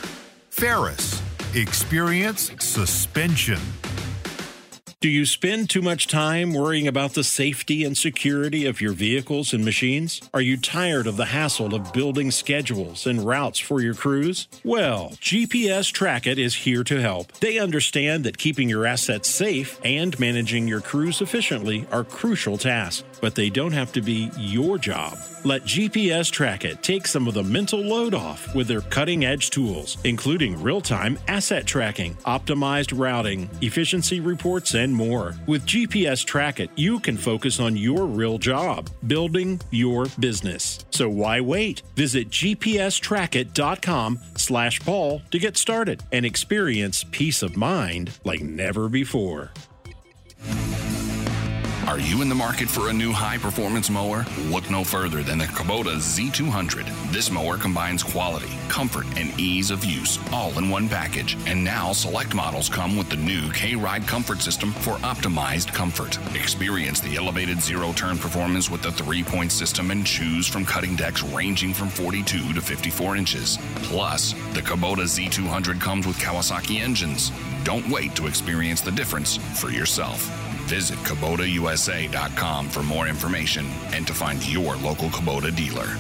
[0.50, 1.22] Ferris,
[1.54, 3.60] experience suspension.
[5.04, 9.52] Do you spend too much time worrying about the safety and security of your vehicles
[9.52, 10.22] and machines?
[10.32, 14.48] Are you tired of the hassle of building schedules and routes for your crews?
[14.64, 17.32] Well, GPS Trackit is here to help.
[17.32, 23.04] They understand that keeping your assets safe and managing your crews efficiently are crucial tasks,
[23.20, 25.18] but they don't have to be your job.
[25.46, 29.98] Let GPS Trackit take some of the mental load off with their cutting edge tools,
[30.04, 35.35] including real time asset tracking, optimized routing, efficiency reports, and more.
[35.46, 40.85] With GPS Trackit, you can focus on your real job, building your business.
[40.90, 41.83] So why wait?
[41.96, 49.52] Visit gpstrackit.com slash Paul to get started and experience peace of mind like never before.
[51.86, 54.24] Are you in the market for a new high performance mower?
[54.46, 57.12] Look no further than the Kubota Z200.
[57.12, 61.36] This mower combines quality, comfort, and ease of use all in one package.
[61.46, 66.18] And now select models come with the new K Ride Comfort System for optimized comfort.
[66.34, 70.96] Experience the elevated zero turn performance with the three point system and choose from cutting
[70.96, 73.58] decks ranging from 42 to 54 inches.
[73.82, 77.30] Plus, the Kubota Z200 comes with Kawasaki engines.
[77.62, 80.30] Don't wait to experience the difference for yourself.
[80.66, 85.96] Visit KubotaUSA.com for more information and to find your local Kubota dealer.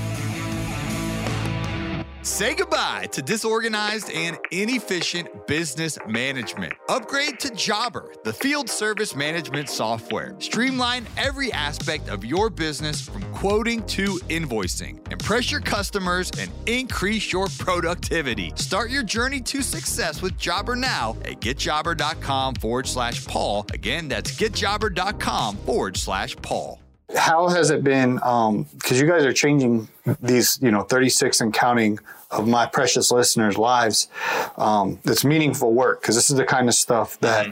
[2.24, 6.72] Say goodbye to disorganized and inefficient business management.
[6.88, 10.34] Upgrade to Jobber, the field service management software.
[10.38, 15.06] Streamline every aspect of your business from quoting to invoicing.
[15.12, 18.52] Impress your customers and increase your productivity.
[18.54, 23.66] Start your journey to success with Jobber now at getjobber.com forward slash Paul.
[23.74, 26.80] Again, that's getjobber.com forward slash Paul
[27.16, 28.14] how has it been?
[28.14, 29.88] Because um, you guys are changing
[30.22, 31.98] these, you know, 36 and counting
[32.30, 34.08] of my precious listeners' lives.
[34.56, 37.48] Um, it's meaningful work because this is the kind of stuff that.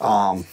[0.00, 0.46] Um,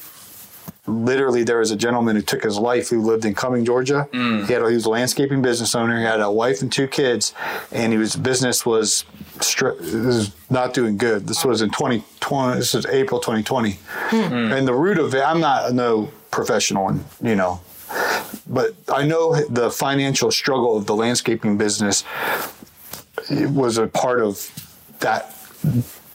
[0.87, 4.09] literally, there was a gentleman who took his life who lived in Cumming, Georgia.
[4.11, 4.47] Mm.
[4.47, 5.97] He had he was a landscaping business owner.
[5.97, 7.33] He had a wife and two kids,
[7.71, 9.05] and was business was,
[9.37, 11.27] stri- was not doing good.
[11.27, 12.57] This was in 2020.
[12.57, 13.73] This is April 2020,
[14.09, 14.57] mm.
[14.57, 15.21] and the root of it.
[15.21, 17.61] I'm not no professional, and you know
[18.47, 22.03] but I know the financial struggle of the landscaping business
[23.29, 24.49] was a part of
[24.99, 25.35] that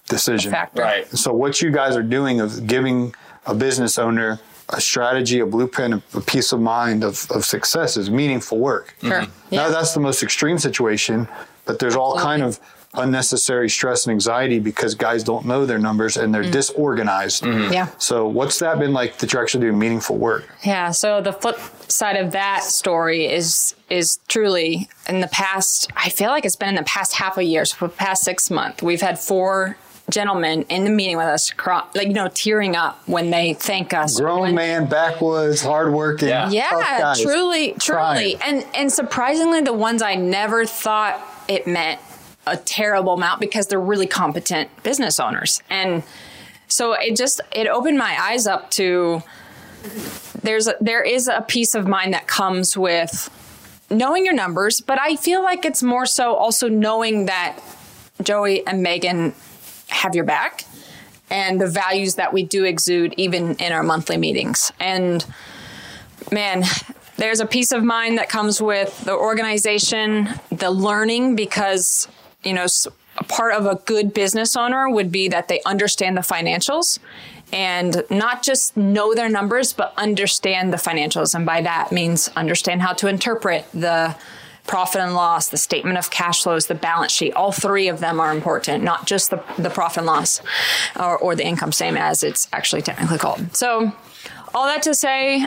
[0.08, 0.54] decision.
[0.74, 1.06] Right.
[1.08, 3.14] So what you guys are doing of giving
[3.46, 8.10] a business owner a strategy, a blueprint, a peace of mind of, of success is
[8.10, 8.96] meaningful work.
[9.00, 9.10] Sure.
[9.10, 9.54] Mm-hmm.
[9.54, 9.62] Yeah.
[9.62, 11.28] Now that's the most extreme situation,
[11.64, 12.42] but there's all Absolutely.
[12.42, 12.60] kind of
[12.98, 16.52] unnecessary stress and anxiety because guys don't know their numbers and they're mm.
[16.52, 17.42] disorganized.
[17.42, 17.72] Mm-hmm.
[17.72, 17.90] Yeah.
[17.98, 20.48] So what's that been like that you're actually doing meaningful work?
[20.64, 20.90] Yeah.
[20.90, 25.90] So the flip side of that story is is truly in the past.
[25.96, 28.24] I feel like it's been in the past half a year, so for the past
[28.24, 29.76] six months, we've had four
[30.10, 31.52] gentlemen in the meeting with us,
[31.94, 34.20] like you know, tearing up when they thank us.
[34.20, 36.28] Grown when, man, backwoods, hardworking.
[36.28, 38.42] Yeah, yeah, truly, truly, Trying.
[38.44, 42.00] and and surprisingly, the ones I never thought it meant
[42.46, 45.62] a terrible amount because they're really competent business owners.
[45.68, 46.02] And
[46.68, 49.22] so it just it opened my eyes up to
[50.42, 53.30] there's a, there is a peace of mind that comes with
[53.90, 57.58] knowing your numbers, but I feel like it's more so also knowing that
[58.22, 59.34] Joey and Megan
[59.88, 60.64] have your back
[61.30, 64.72] and the values that we do exude even in our monthly meetings.
[64.80, 65.24] And
[66.32, 66.64] man,
[67.16, 72.08] there's a peace of mind that comes with the organization, the learning because
[72.46, 72.66] you know,
[73.18, 76.98] a part of a good business owner would be that they understand the financials
[77.52, 81.34] and not just know their numbers, but understand the financials.
[81.34, 84.16] And by that means understand how to interpret the
[84.66, 87.32] profit and loss, the statement of cash flows, the balance sheet.
[87.34, 90.42] All three of them are important, not just the, the profit and loss
[90.98, 93.56] or, or the income statement as it's actually technically called.
[93.56, 93.92] So,
[94.54, 95.46] all that to say,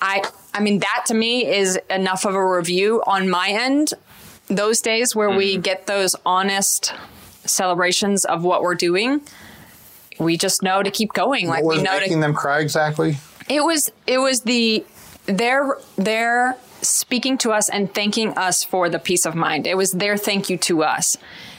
[0.00, 0.22] I
[0.54, 3.92] I mean that to me is enough of a review on my end
[4.50, 5.38] those days where mm-hmm.
[5.38, 6.92] we get those honest
[7.44, 9.22] celebrations of what we're doing,
[10.18, 11.46] we just know to keep going.
[11.46, 13.16] Like what was we know making to, them cry exactly.
[13.48, 14.84] It was it was the
[15.26, 19.66] their their speaking to us and thanking us for the peace of mind.
[19.66, 21.16] It was their thank you to us,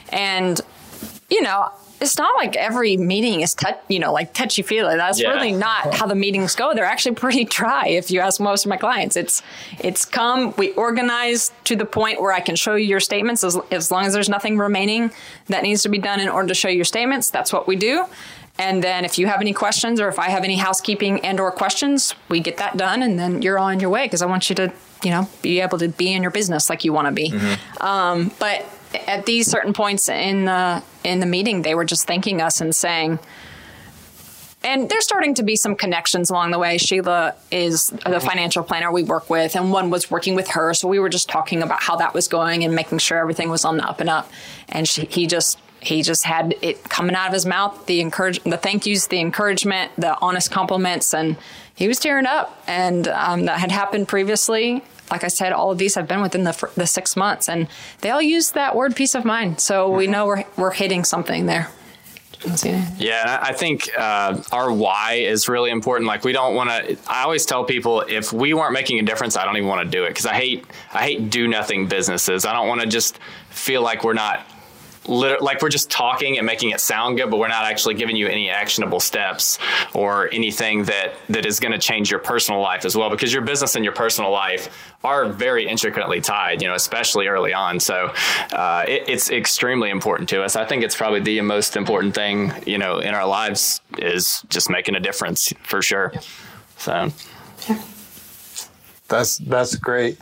[0.09, 0.59] and
[1.29, 1.71] you know
[2.01, 4.95] it's not like every meeting is touch, you know, like touchy feely.
[4.95, 5.29] That's yeah.
[5.29, 6.73] really not how the meetings go.
[6.73, 7.87] They're actually pretty dry.
[7.87, 9.43] If you ask most of my clients, it's
[9.79, 10.53] it's come.
[10.57, 14.05] We organize to the point where I can show you your statements as, as long
[14.05, 15.11] as there's nothing remaining
[15.47, 17.29] that needs to be done in order to show your statements.
[17.29, 18.05] That's what we do.
[18.57, 21.51] And then if you have any questions or if I have any housekeeping and or
[21.51, 24.55] questions, we get that done and then you're on your way because I want you
[24.57, 27.29] to, you know, be able to be in your business like you want to be.
[27.29, 27.83] Mm-hmm.
[27.83, 28.65] Um, but
[29.07, 32.75] at these certain points in the in the meeting, they were just thanking us and
[32.75, 33.19] saying,
[34.63, 36.77] and there's starting to be some connections along the way.
[36.77, 40.73] Sheila is the financial planner we work with, and one was working with her.
[40.73, 43.65] So we were just talking about how that was going and making sure everything was
[43.65, 44.29] on the up and up.
[44.69, 48.41] And she, he just he just had it coming out of his mouth the encourage
[48.43, 51.35] the thank yous the encouragement the honest compliments and
[51.73, 55.77] he was tearing up and um, that had happened previously like I said, all of
[55.77, 57.67] these have been within the, the six months, and
[57.99, 59.59] they all use that word peace of mind.
[59.59, 61.69] So we know we're, we're hitting something there.
[62.97, 66.07] Yeah, I think uh, our why is really important.
[66.07, 66.97] Like we don't want to.
[67.07, 69.89] I always tell people if we weren't making a difference, I don't even want to
[69.89, 72.45] do it because I hate I hate do nothing businesses.
[72.45, 73.19] I don't want to just
[73.51, 74.47] feel like we're not
[75.07, 78.27] like we're just talking and making it sound good, but we're not actually giving you
[78.27, 79.57] any actionable steps
[79.93, 83.09] or anything that that is going to change your personal life as well.
[83.09, 84.69] Because your business and your personal life
[85.03, 87.79] are very intricately tied, you know, especially early on.
[87.79, 88.13] So
[88.51, 90.55] uh, it, it's extremely important to us.
[90.55, 94.69] I think it's probably the most important thing, you know, in our lives is just
[94.69, 96.13] making a difference for sure.
[96.77, 97.11] So.
[99.07, 100.17] That's that's great.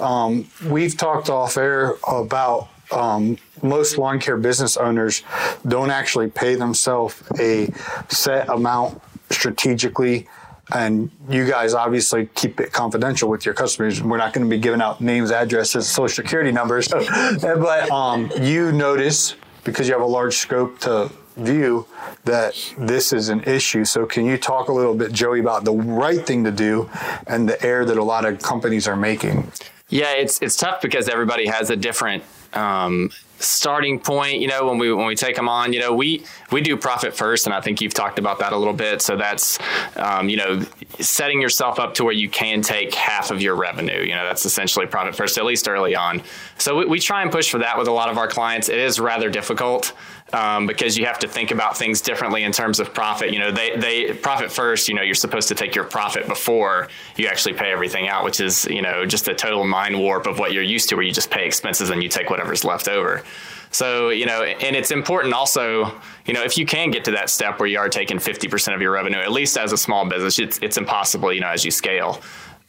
[0.00, 5.22] Um, we've talked off air about um, most lawn care business owners
[5.66, 7.72] don't actually pay themselves a
[8.08, 10.28] set amount strategically
[10.72, 14.02] and you guys obviously keep it confidential with your customers.
[14.02, 16.88] We're not going to be giving out names, addresses, social security numbers,
[17.42, 21.86] but um, you notice because you have a large scope to view
[22.24, 23.84] that this is an issue.
[23.84, 26.88] So, can you talk a little bit, Joey, about the right thing to do
[27.26, 29.50] and the error that a lot of companies are making?
[29.88, 32.24] Yeah, it's it's tough because everybody has a different
[32.56, 34.40] um, starting point.
[34.40, 37.14] You know, when we when we take them on, you know, we we do profit
[37.14, 39.02] first, and I think you've talked about that a little bit.
[39.02, 39.58] So that's
[39.96, 40.64] um, you know,
[41.00, 44.02] setting yourself up to where you can take half of your revenue.
[44.02, 46.22] You know, that's essentially profit first, at least early on.
[46.58, 48.68] So we, we try and push for that with a lot of our clients.
[48.68, 49.92] It is rather difficult
[50.32, 53.32] um, because you have to think about things differently in terms of profit.
[53.32, 56.88] You know, they, they profit first, you know, you're supposed to take your profit before
[57.16, 60.38] you actually pay everything out, which is, you know, just a total mind warp of
[60.38, 63.22] what you're used to where you just pay expenses and you take whatever's left over.
[63.70, 67.28] So, you know, and it's important also, you know, if you can get to that
[67.28, 70.38] step where you are taking 50% of your revenue, at least as a small business,
[70.38, 72.22] it's, it's impossible, you know, as you scale.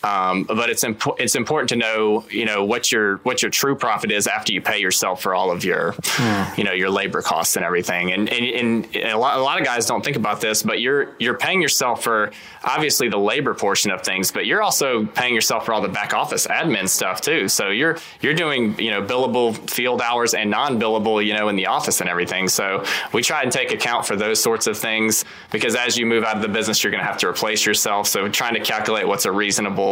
[0.04, 3.76] Um, but it's imp- it's important to know you know what your what your true
[3.76, 6.58] profit is after you pay yourself for all of your mm.
[6.58, 8.12] you know your labor costs and everything.
[8.12, 11.16] And and, and a, lot, a lot of guys don't think about this, but you're
[11.18, 12.32] you're paying yourself for
[12.64, 16.14] obviously the labor portion of things, but you're also paying yourself for all the back
[16.14, 17.48] office admin stuff too.
[17.48, 21.56] So you're you're doing you know billable field hours and non billable you know in
[21.56, 22.50] the office and everything.
[22.50, 22.84] So
[23.14, 26.36] we try and take account for those sorts of things because as you move out
[26.36, 28.08] of the business, you're going to have to replace yourself.
[28.08, 29.85] So trying to calculate what's a reasonable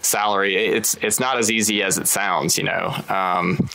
[0.00, 0.56] salary.
[0.56, 2.94] It's it's not as easy as it sounds, you know.
[3.08, 3.68] Um,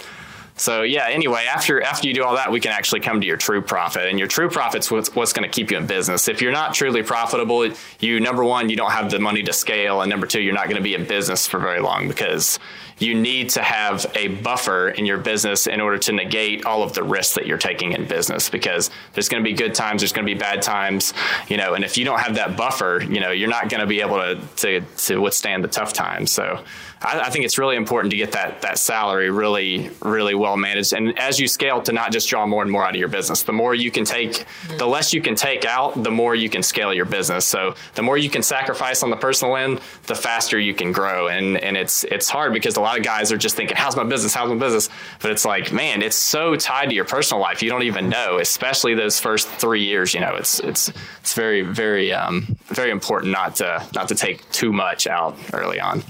[0.58, 1.08] so yeah.
[1.10, 4.08] Anyway, after after you do all that, we can actually come to your true profit,
[4.08, 6.28] and your true profit's what's, what's going to keep you in business.
[6.28, 10.01] If you're not truly profitable, you number one, you don't have the money to scale,
[10.01, 12.58] and number two, you're not going to be in business for very long because
[12.97, 16.93] you need to have a buffer in your business in order to negate all of
[16.93, 20.14] the risks that you're taking in business because there's going to be good times there's
[20.14, 21.14] going to be bad times
[21.49, 23.88] you know and if you don't have that buffer you know you're not going to
[23.88, 26.64] be able to to, to withstand the tough times so
[27.06, 30.93] I, I, think it's really important to get that that salary really really well managed.
[30.93, 33.43] And as you scale to not just draw more and more out of your business
[33.43, 34.45] the more you can take
[34.78, 37.45] the less you can take out the more you can scale your business.
[37.45, 41.28] So the more you can sacrifice on the personal end the faster you can grow.
[41.28, 44.03] And and it's it's hard because a lot of guys are just thinking how's my
[44.03, 44.34] business?
[44.34, 44.89] How's my business?
[45.22, 47.62] But it's like man it's so tied to your personal life.
[47.62, 51.62] You don't even know especially those first three years you know it's it's it's very
[51.62, 56.03] very um, very important not to not to take too much out early on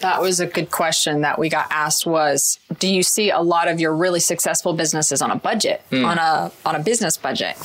[0.00, 3.68] that was a good question that we got asked was do you see a lot
[3.68, 6.04] of your really successful businesses on a budget, mm.
[6.04, 7.56] on a on a business budget?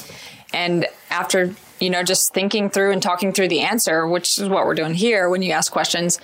[0.53, 4.65] And after, you know, just thinking through and talking through the answer, which is what
[4.65, 6.19] we're doing here when you ask questions,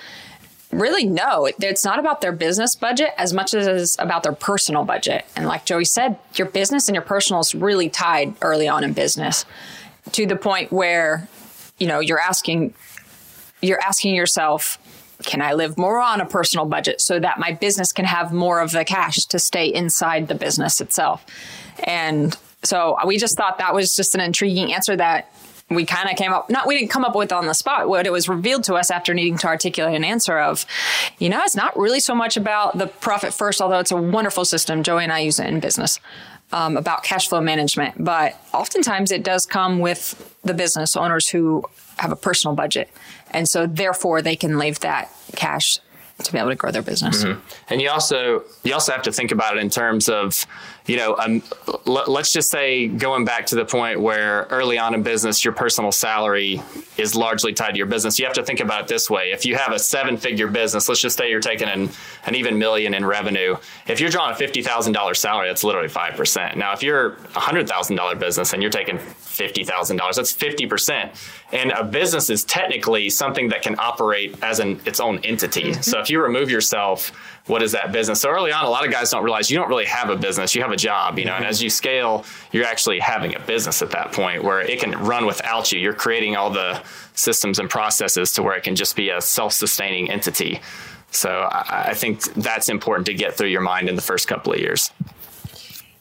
[0.70, 4.84] really no it's not about their business budget as much as it's about their personal
[4.84, 8.84] budget and like joey said your business and your personal is really tied early on
[8.84, 9.46] in business
[10.12, 11.26] to the point where
[11.78, 12.74] you know you're asking
[13.62, 14.78] you're asking yourself
[15.24, 18.60] can I live more on a personal budget so that my business can have more
[18.60, 21.24] of the cash to stay inside the business itself?
[21.84, 25.32] And so we just thought that was just an intriguing answer that
[25.70, 27.88] we kind of came up not we didn't come up with on the spot.
[27.88, 30.64] What it was revealed to us after needing to articulate an answer of
[31.18, 34.46] you know it's not really so much about the profit first although it's a wonderful
[34.46, 36.00] system joey and i use it in business
[36.52, 38.02] um, about cash flow management.
[38.02, 41.64] But oftentimes it does come with the business owners who
[41.98, 42.90] have a personal budget
[43.30, 45.78] and so therefore they can leave that cash
[46.22, 47.24] to be able to grow their business.
[47.24, 47.40] Mm-hmm.
[47.68, 50.46] And you also you also have to think about it in terms of
[50.88, 51.42] you know, um,
[51.86, 55.52] l- let's just say going back to the point where early on in business, your
[55.52, 56.62] personal salary
[56.96, 58.18] is largely tied to your business.
[58.18, 59.30] You have to think about it this way.
[59.30, 61.90] If you have a seven figure business, let's just say you're taking an,
[62.24, 63.56] an even million in revenue.
[63.86, 66.56] If you're drawing a $50,000 salary, that's literally 5%.
[66.56, 71.37] Now, if you're a $100,000 business and you're taking $50,000, that's 50%.
[71.50, 75.72] And a business is technically something that can operate as an its own entity.
[75.72, 75.80] Mm-hmm.
[75.80, 77.12] So if you remove yourself
[77.48, 78.20] what is that business?
[78.20, 80.54] So early on, a lot of guys don't realize you don't really have a business.
[80.54, 83.82] You have a job, you know, and as you scale, you're actually having a business
[83.82, 85.80] at that point where it can run without you.
[85.80, 86.82] You're creating all the
[87.14, 90.60] systems and processes to where it can just be a self-sustaining entity.
[91.10, 94.52] So I, I think that's important to get through your mind in the first couple
[94.52, 94.92] of years.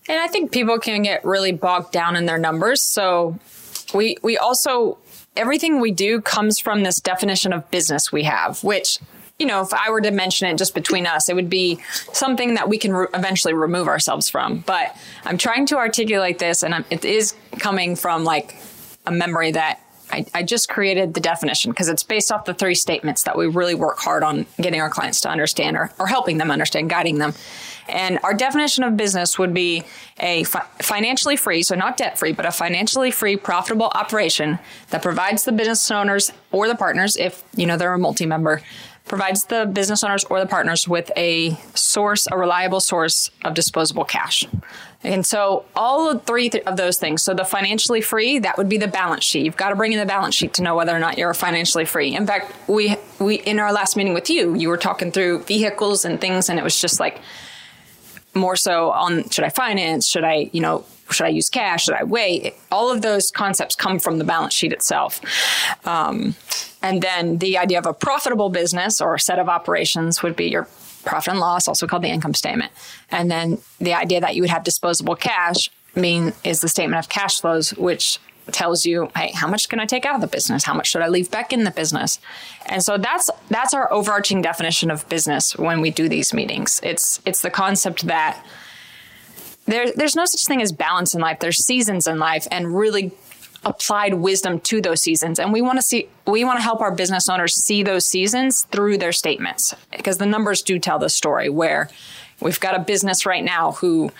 [0.09, 2.81] And I think people can get really bogged down in their numbers.
[2.81, 3.39] So
[3.93, 4.97] we we also
[5.37, 8.99] everything we do comes from this definition of business we have, which
[9.39, 11.79] you know, if I were to mention it just between us, it would be
[12.11, 14.63] something that we can re- eventually remove ourselves from.
[14.65, 18.55] But I'm trying to articulate this, and I'm, it is coming from like
[19.05, 19.79] a memory that
[20.11, 23.47] I I, just created the definition because it's based off the three statements that we
[23.47, 27.17] really work hard on getting our clients to understand or, or helping them understand, guiding
[27.17, 27.33] them.
[27.89, 29.83] And our definition of business would be
[30.19, 35.01] a fi- financially free, so not debt free, but a financially free, profitable operation that
[35.01, 38.61] provides the business owners or the partners, if you know they're a multi-member,
[39.07, 44.03] provides the business owners or the partners with a source, a reliable source of disposable
[44.03, 44.45] cash.
[45.03, 47.21] And so all three of those things.
[47.21, 49.45] So the financially free, that would be the balance sheet.
[49.45, 51.85] You've got to bring in the balance sheet to know whether or not you're financially
[51.85, 52.15] free.
[52.15, 56.03] In fact, we we in our last meeting with you, you were talking through vehicles
[56.03, 57.21] and things and it was just like
[58.37, 60.07] more so on should I finance?
[60.07, 61.85] Should I, you know, should I use cash?
[61.85, 62.53] Should I wait?
[62.71, 65.21] All of those concepts come from the balance sheet itself.
[65.85, 66.35] Um,
[66.81, 70.49] and then the idea of a profitable business or a set of operations would be
[70.49, 70.67] your
[71.05, 72.71] profit and loss, also called the income statement.
[73.09, 77.09] And then the idea that you would have disposable cash mean is the statement of
[77.09, 78.19] cash flows, which
[78.51, 80.63] tells you, hey, how much can I take out of the business?
[80.63, 82.19] How much should I leave back in the business?
[82.65, 86.79] And so that's that's our overarching definition of business when we do these meetings.
[86.83, 88.43] It's it's the concept that
[89.67, 91.39] there, there's no such thing as balance in life.
[91.39, 93.11] There's seasons in life and really
[93.65, 95.39] applied wisdom to those seasons.
[95.39, 98.63] And we want to see, we want to help our business owners see those seasons
[98.71, 101.89] through their statements because the numbers do tell the story where
[102.39, 104.11] we've got a business right now who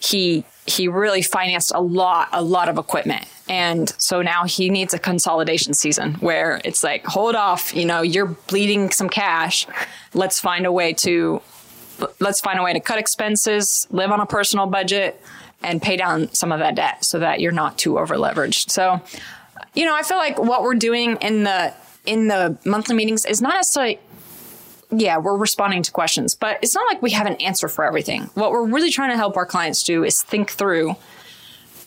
[0.00, 3.26] he, he really financed a lot, a lot of equipment.
[3.48, 8.00] And so now he needs a consolidation season where it's like, hold off, you know,
[8.00, 9.66] you're bleeding some cash.
[10.14, 11.42] Let's find a way to
[12.20, 15.20] let's find a way to cut expenses, live on a personal budget,
[15.62, 18.70] and pay down some of that debt so that you're not too over leveraged.
[18.70, 19.00] So,
[19.74, 21.72] you know, I feel like what we're doing in the
[22.06, 23.98] in the monthly meetings is not necessarily
[24.90, 28.30] yeah, we're responding to questions, but it's not like we have an answer for everything.
[28.34, 30.94] What we're really trying to help our clients do is think through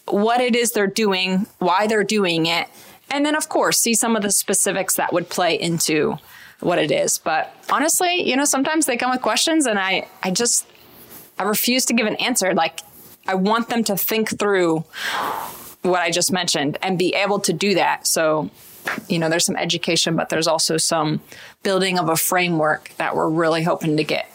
[0.07, 2.67] what it is they're doing, why they're doing it,
[3.09, 6.17] and then of course see some of the specifics that would play into
[6.59, 7.17] what it is.
[7.17, 10.67] But honestly, you know, sometimes they come with questions and I, I just,
[11.37, 12.53] I refuse to give an answer.
[12.53, 12.79] Like,
[13.27, 14.85] I want them to think through
[15.83, 18.07] what I just mentioned and be able to do that.
[18.07, 18.49] So,
[19.07, 21.21] you know, there's some education, but there's also some
[21.61, 24.29] building of a framework that we're really hoping to get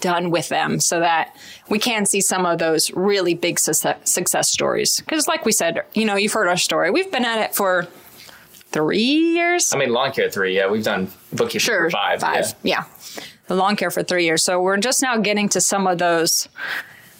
[0.00, 1.36] done with them so that
[1.68, 5.00] we can see some of those really big success stories.
[5.00, 6.90] Because, like we said, you know, you've heard our story.
[6.90, 7.86] We've been at it for
[8.74, 9.72] three years.
[9.72, 10.56] I mean, lawn care three.
[10.56, 12.20] Yeah, we've done bookkeeping sure, for five.
[12.20, 12.54] Five.
[12.62, 12.84] Yeah.
[12.84, 13.22] yeah.
[13.46, 14.42] The lawn care for three years.
[14.42, 16.48] So we're just now getting to some of those,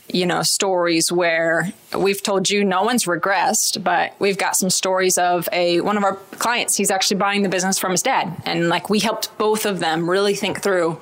[0.08, 5.18] you know, stories where we've told you no one's regressed, but we've got some stories
[5.18, 6.76] of a one of our clients.
[6.76, 10.08] He's actually buying the business from his dad, and like we helped both of them
[10.08, 11.00] really think through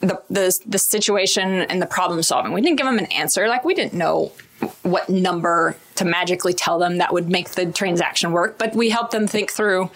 [0.00, 2.52] the, the the situation and the problem solving.
[2.52, 3.48] We didn't give them an answer.
[3.48, 4.32] Like we didn't know
[4.82, 9.12] what number to magically tell them that would make the transaction work, but we helped
[9.12, 9.90] them think through,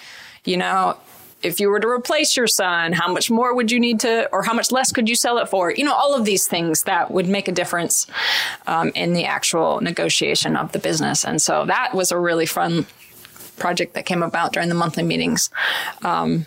[0.44, 0.96] you know,
[1.42, 4.42] if you were to replace your son, how much more would you need to, or
[4.42, 5.72] how much less could you sell it for?
[5.72, 8.07] You know, all of these things that would make a difference
[8.66, 11.24] um, in the actual negotiation of the business.
[11.24, 12.86] And so that was a really fun
[13.57, 15.51] project that came about during the monthly meetings.
[16.03, 16.44] Um,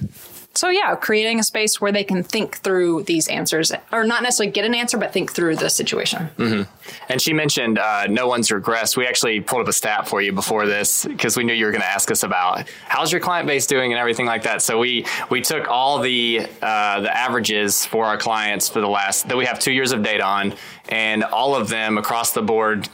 [0.55, 4.51] so yeah, creating a space where they can think through these answers, or not necessarily
[4.51, 6.29] get an answer, but think through the situation.
[6.37, 6.71] Mm-hmm.
[7.09, 8.95] And she mentioned uh, no one's regressed.
[8.95, 11.71] We actually pulled up a stat for you before this because we knew you were
[11.71, 14.61] going to ask us about how's your client base doing and everything like that.
[14.61, 19.27] So we we took all the uh, the averages for our clients for the last
[19.29, 20.53] that we have two years of data on,
[20.89, 22.87] and all of them across the board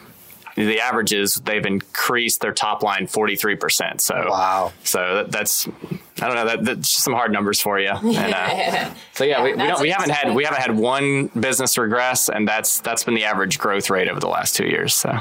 [0.66, 4.01] the averages they've increased their top line 43%.
[4.01, 4.74] So wow.
[4.84, 5.68] So that, that's
[6.22, 7.89] I don't know that, that's just some hard numbers for you.
[7.89, 11.28] And, uh, so yeah, yeah we, we, don't we haven't had we haven't had one
[11.28, 14.93] business regress, and that's that's been the average growth rate over the last two years.
[14.93, 15.18] So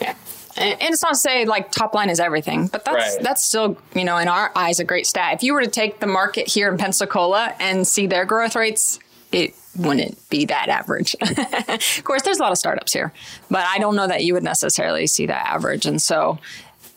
[0.00, 0.14] yeah.
[0.58, 3.22] And it's not to say like top line is everything, but that's right.
[3.22, 5.34] that's still you know in our eyes a great stat.
[5.34, 8.98] If you were to take the market here in Pensacola and see their growth rates,
[9.30, 11.14] it wouldn't be that average.
[11.22, 13.12] of course, there's a lot of startups here,
[13.50, 15.86] but I don't know that you would necessarily see that average.
[15.86, 16.38] And so,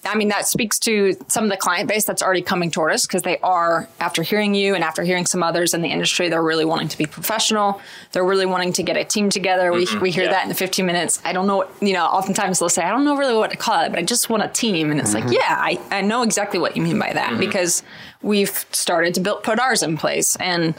[0.05, 3.05] I mean, that speaks to some of the client base that's already coming toward us
[3.05, 6.41] because they are, after hearing you and after hearing some others in the industry, they're
[6.41, 7.81] really wanting to be professional.
[8.13, 9.71] They're really wanting to get a team together.
[9.71, 9.95] Mm-hmm.
[9.95, 10.31] We, we hear yeah.
[10.31, 11.21] that in the 15 minutes.
[11.25, 13.57] I don't know, what, you know, oftentimes they'll say, I don't know really what to
[13.57, 14.89] call it, but I just want a team.
[14.89, 15.27] And it's mm-hmm.
[15.27, 17.39] like, yeah, I, I know exactly what you mean by that mm-hmm.
[17.41, 17.83] because
[18.21, 20.37] we've started to build, put ours in place.
[20.37, 20.75] And,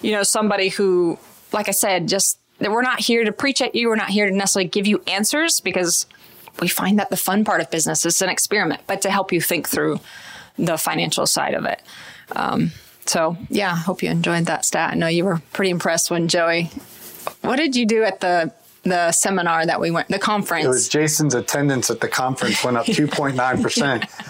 [0.00, 1.18] you know, somebody who
[1.52, 3.88] like I said, just that we're not here to preach at you.
[3.88, 6.06] We're not here to necessarily give you answers because
[6.60, 9.40] we find that the fun part of business is an experiment, but to help you
[9.40, 10.00] think through
[10.58, 11.82] the financial side of it.
[12.36, 12.72] Um,
[13.06, 14.92] so yeah, hope you enjoyed that stat.
[14.92, 16.70] I know you were pretty impressed when Joey.
[17.40, 18.52] What did you do at the
[18.84, 20.64] the seminar that we went, the conference.
[20.64, 23.80] It was Jason's attendance at the conference went up 2.9%.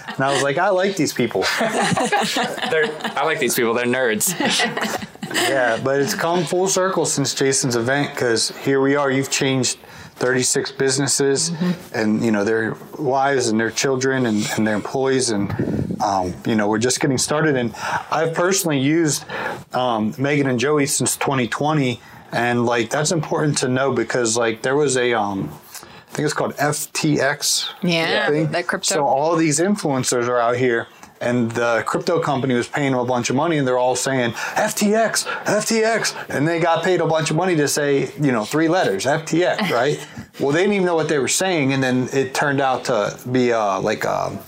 [0.15, 1.45] and I was like, I like these people.
[1.59, 3.73] I like these people.
[3.75, 4.29] They're nerds.
[5.35, 9.11] yeah, but it's come full circle since Jason's event because here we are.
[9.11, 9.79] You've changed
[10.17, 11.99] 36 businesses mm-hmm.
[11.99, 15.31] and, you know, their wives and their children and, and their employees.
[15.31, 17.57] And, um, you know, we're just getting started.
[17.57, 17.75] And
[18.11, 19.25] I've personally used
[19.73, 22.01] um, Megan and Joey since 2020
[22.33, 25.51] and like that's important to know because like there was a um
[25.85, 27.71] I think it's called FTX.
[27.83, 28.51] Yeah, thing.
[28.53, 28.95] that crypto.
[28.95, 30.89] So all these influencers are out here
[31.23, 34.33] and the crypto company was paying them a bunch of money and they're all saying
[34.33, 38.69] FTX, FTX, and they got paid a bunch of money to say, you know, three
[38.69, 40.07] letters, FTX, right?
[40.41, 43.19] well, they didn't even know what they were saying, and then it turned out to
[43.31, 44.39] be uh, like a um,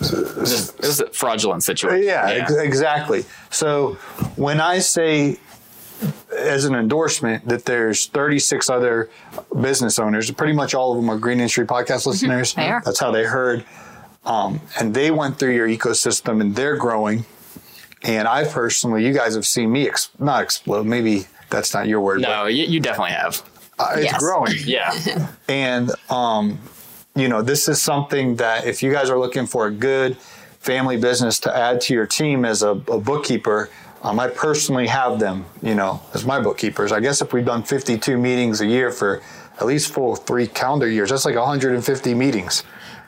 [0.00, 2.04] it was a fraudulent situation.
[2.04, 2.42] Yeah, yeah.
[2.42, 3.24] Ex- exactly.
[3.50, 3.94] So
[4.36, 5.40] when I say
[6.36, 9.10] as an endorsement that there's 36 other
[9.60, 10.30] business owners.
[10.30, 12.10] Pretty much all of them are Green Industry Podcast mm-hmm.
[12.10, 12.54] listeners.
[12.54, 12.82] they are.
[12.84, 13.64] That's how they heard.
[14.24, 17.24] Um, and they went through your ecosystem and they're growing.
[18.02, 20.86] And I personally, you guys have seen me ex- not explode.
[20.86, 22.20] Maybe that's not your word.
[22.20, 23.42] No, you, you definitely have.
[23.78, 24.18] Uh, it's yes.
[24.18, 24.54] growing.
[24.64, 25.28] yeah.
[25.48, 26.60] And, um,
[27.16, 30.16] you know, this is something that if you guys are looking for a good
[30.60, 33.68] family business to add to your team as a, a bookkeeper,
[34.02, 36.92] um, I personally have them, you know, as my bookkeepers.
[36.92, 39.20] I guess if we've done 52 meetings a year for
[39.58, 42.62] at least full three calendar years, that's like 150 meetings.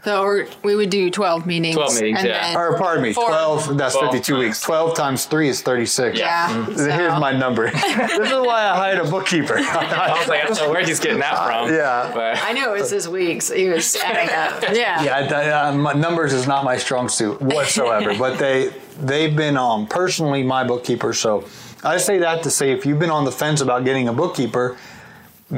[0.04, 1.76] So we would do 12 meetings.
[1.76, 2.58] 12 meetings, yeah.
[2.58, 4.60] Or pardon me, 12, that's 12 52 weeks.
[4.60, 6.18] 12 times 3 is 36.
[6.18, 6.48] Yeah.
[6.48, 6.76] Mm-hmm.
[6.76, 6.90] So.
[6.90, 7.70] Here's my number.
[7.70, 9.54] this is why I hired a bookkeeper.
[9.58, 11.72] I was like, I don't know where he's getting that from.
[11.72, 12.10] Yeah.
[12.12, 12.42] But.
[12.42, 13.48] I know was his weeks.
[13.52, 14.74] He was adding up.
[14.82, 15.02] Yeah.
[15.02, 19.86] Yeah, uh, my numbers is not my strong suit whatsoever, but they, they've been um,
[19.86, 21.12] personally my bookkeeper.
[21.12, 21.44] So
[21.84, 24.78] I say that to say if you've been on the fence about getting a bookkeeper,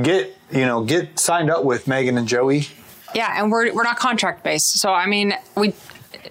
[0.02, 2.66] get, you know, get signed up with Megan and Joey
[3.14, 4.78] yeah, and we're we're not contract based.
[4.80, 5.74] So I mean, we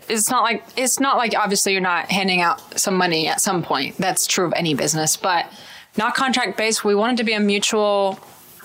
[0.10, 3.64] it's not like it's not like obviously you're not handing out some money at some
[3.64, 3.98] point.
[3.98, 5.52] That's true of any business, but
[5.98, 6.84] not contract based.
[6.84, 8.20] We wanted to be a mutual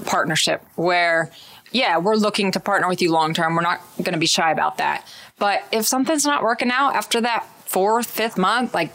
[0.04, 1.30] partnership where
[1.70, 3.54] yeah, we're looking to partner with you long term.
[3.54, 5.06] We're not going to be shy about that.
[5.38, 8.92] But if something's not working out after that fourth, fifth month, like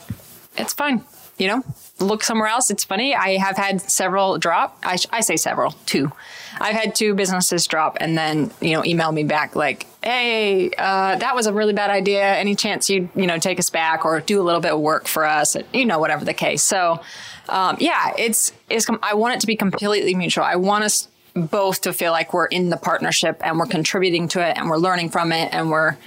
[0.58, 1.04] it's fine.
[1.38, 1.64] You know,
[2.04, 2.70] look somewhere else.
[2.70, 3.16] It's funny.
[3.16, 4.78] I have had several drop.
[4.84, 6.12] I, I say several, two.
[6.60, 11.16] I've had two businesses drop and then, you know, email me back like, hey, uh,
[11.16, 12.24] that was a really bad idea.
[12.24, 15.08] Any chance you'd, you know, take us back or do a little bit of work
[15.08, 15.58] for us?
[15.74, 16.62] You know, whatever the case.
[16.62, 17.02] So,
[17.50, 20.44] um, yeah, it's, it's, I want it to be completely mutual.
[20.44, 24.48] I want us both to feel like we're in the partnership and we're contributing to
[24.48, 25.98] it and we're learning from it and we're,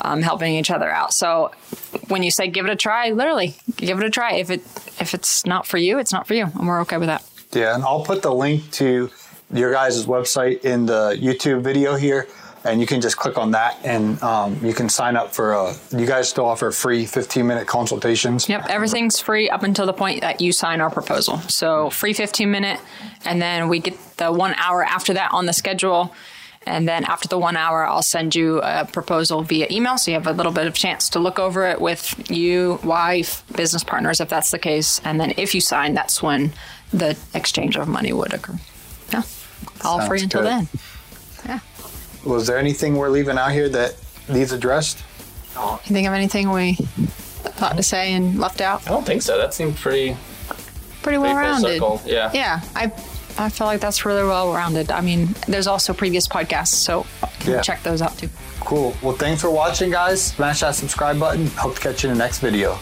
[0.00, 1.12] um, helping each other out.
[1.12, 1.52] So
[2.08, 4.34] when you say give it a try, literally give it a try.
[4.34, 4.60] If it
[5.00, 7.24] if it's not for you, it's not for you, and we're okay with that.
[7.52, 9.10] Yeah, and I'll put the link to
[9.52, 12.28] your guys' website in the YouTube video here,
[12.64, 15.74] and you can just click on that, and um, you can sign up for a.
[15.90, 18.48] You guys still offer free 15 minute consultations.
[18.48, 21.38] Yep, everything's free up until the point that you sign our proposal.
[21.48, 22.80] So free 15 minute,
[23.24, 26.12] and then we get the one hour after that on the schedule.
[26.68, 29.98] And then after the one hour, I'll send you a proposal via email.
[29.98, 33.42] So you have a little bit of chance to look over it with you, wife,
[33.56, 35.00] business partners, if that's the case.
[35.04, 36.52] And then if you sign, that's when
[36.92, 38.58] the exchange of money would occur.
[39.12, 39.22] Yeah.
[39.84, 40.48] All Sounds free until good.
[40.48, 40.68] then.
[41.46, 41.60] Yeah.
[42.24, 43.96] Was there anything we're leaving out here that
[44.28, 45.02] needs addressed?
[45.56, 48.86] You think of anything we thought to say and left out?
[48.86, 49.36] I don't think so.
[49.38, 50.16] That seemed pretty
[51.02, 51.82] pretty well rounded.
[52.06, 52.30] Yeah.
[52.32, 52.60] Yeah.
[52.76, 52.92] I
[53.38, 54.90] I feel like that's really well rounded.
[54.90, 57.06] I mean, there's also previous podcasts, so
[57.46, 57.60] yeah.
[57.60, 58.28] check those out too.
[58.60, 58.96] Cool.
[59.02, 60.22] Well, thanks for watching, guys.
[60.22, 61.46] Smash that subscribe button.
[61.48, 62.76] Hope to catch you in the next video.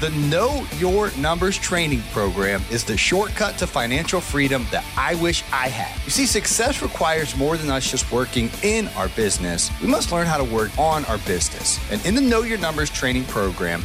[0.00, 5.44] The Know Your Numbers training program is the shortcut to financial freedom that I wish
[5.52, 6.02] I had.
[6.06, 9.70] You see, success requires more than us just working in our business.
[9.82, 11.78] We must learn how to work on our business.
[11.92, 13.84] And in the Know Your Numbers training program,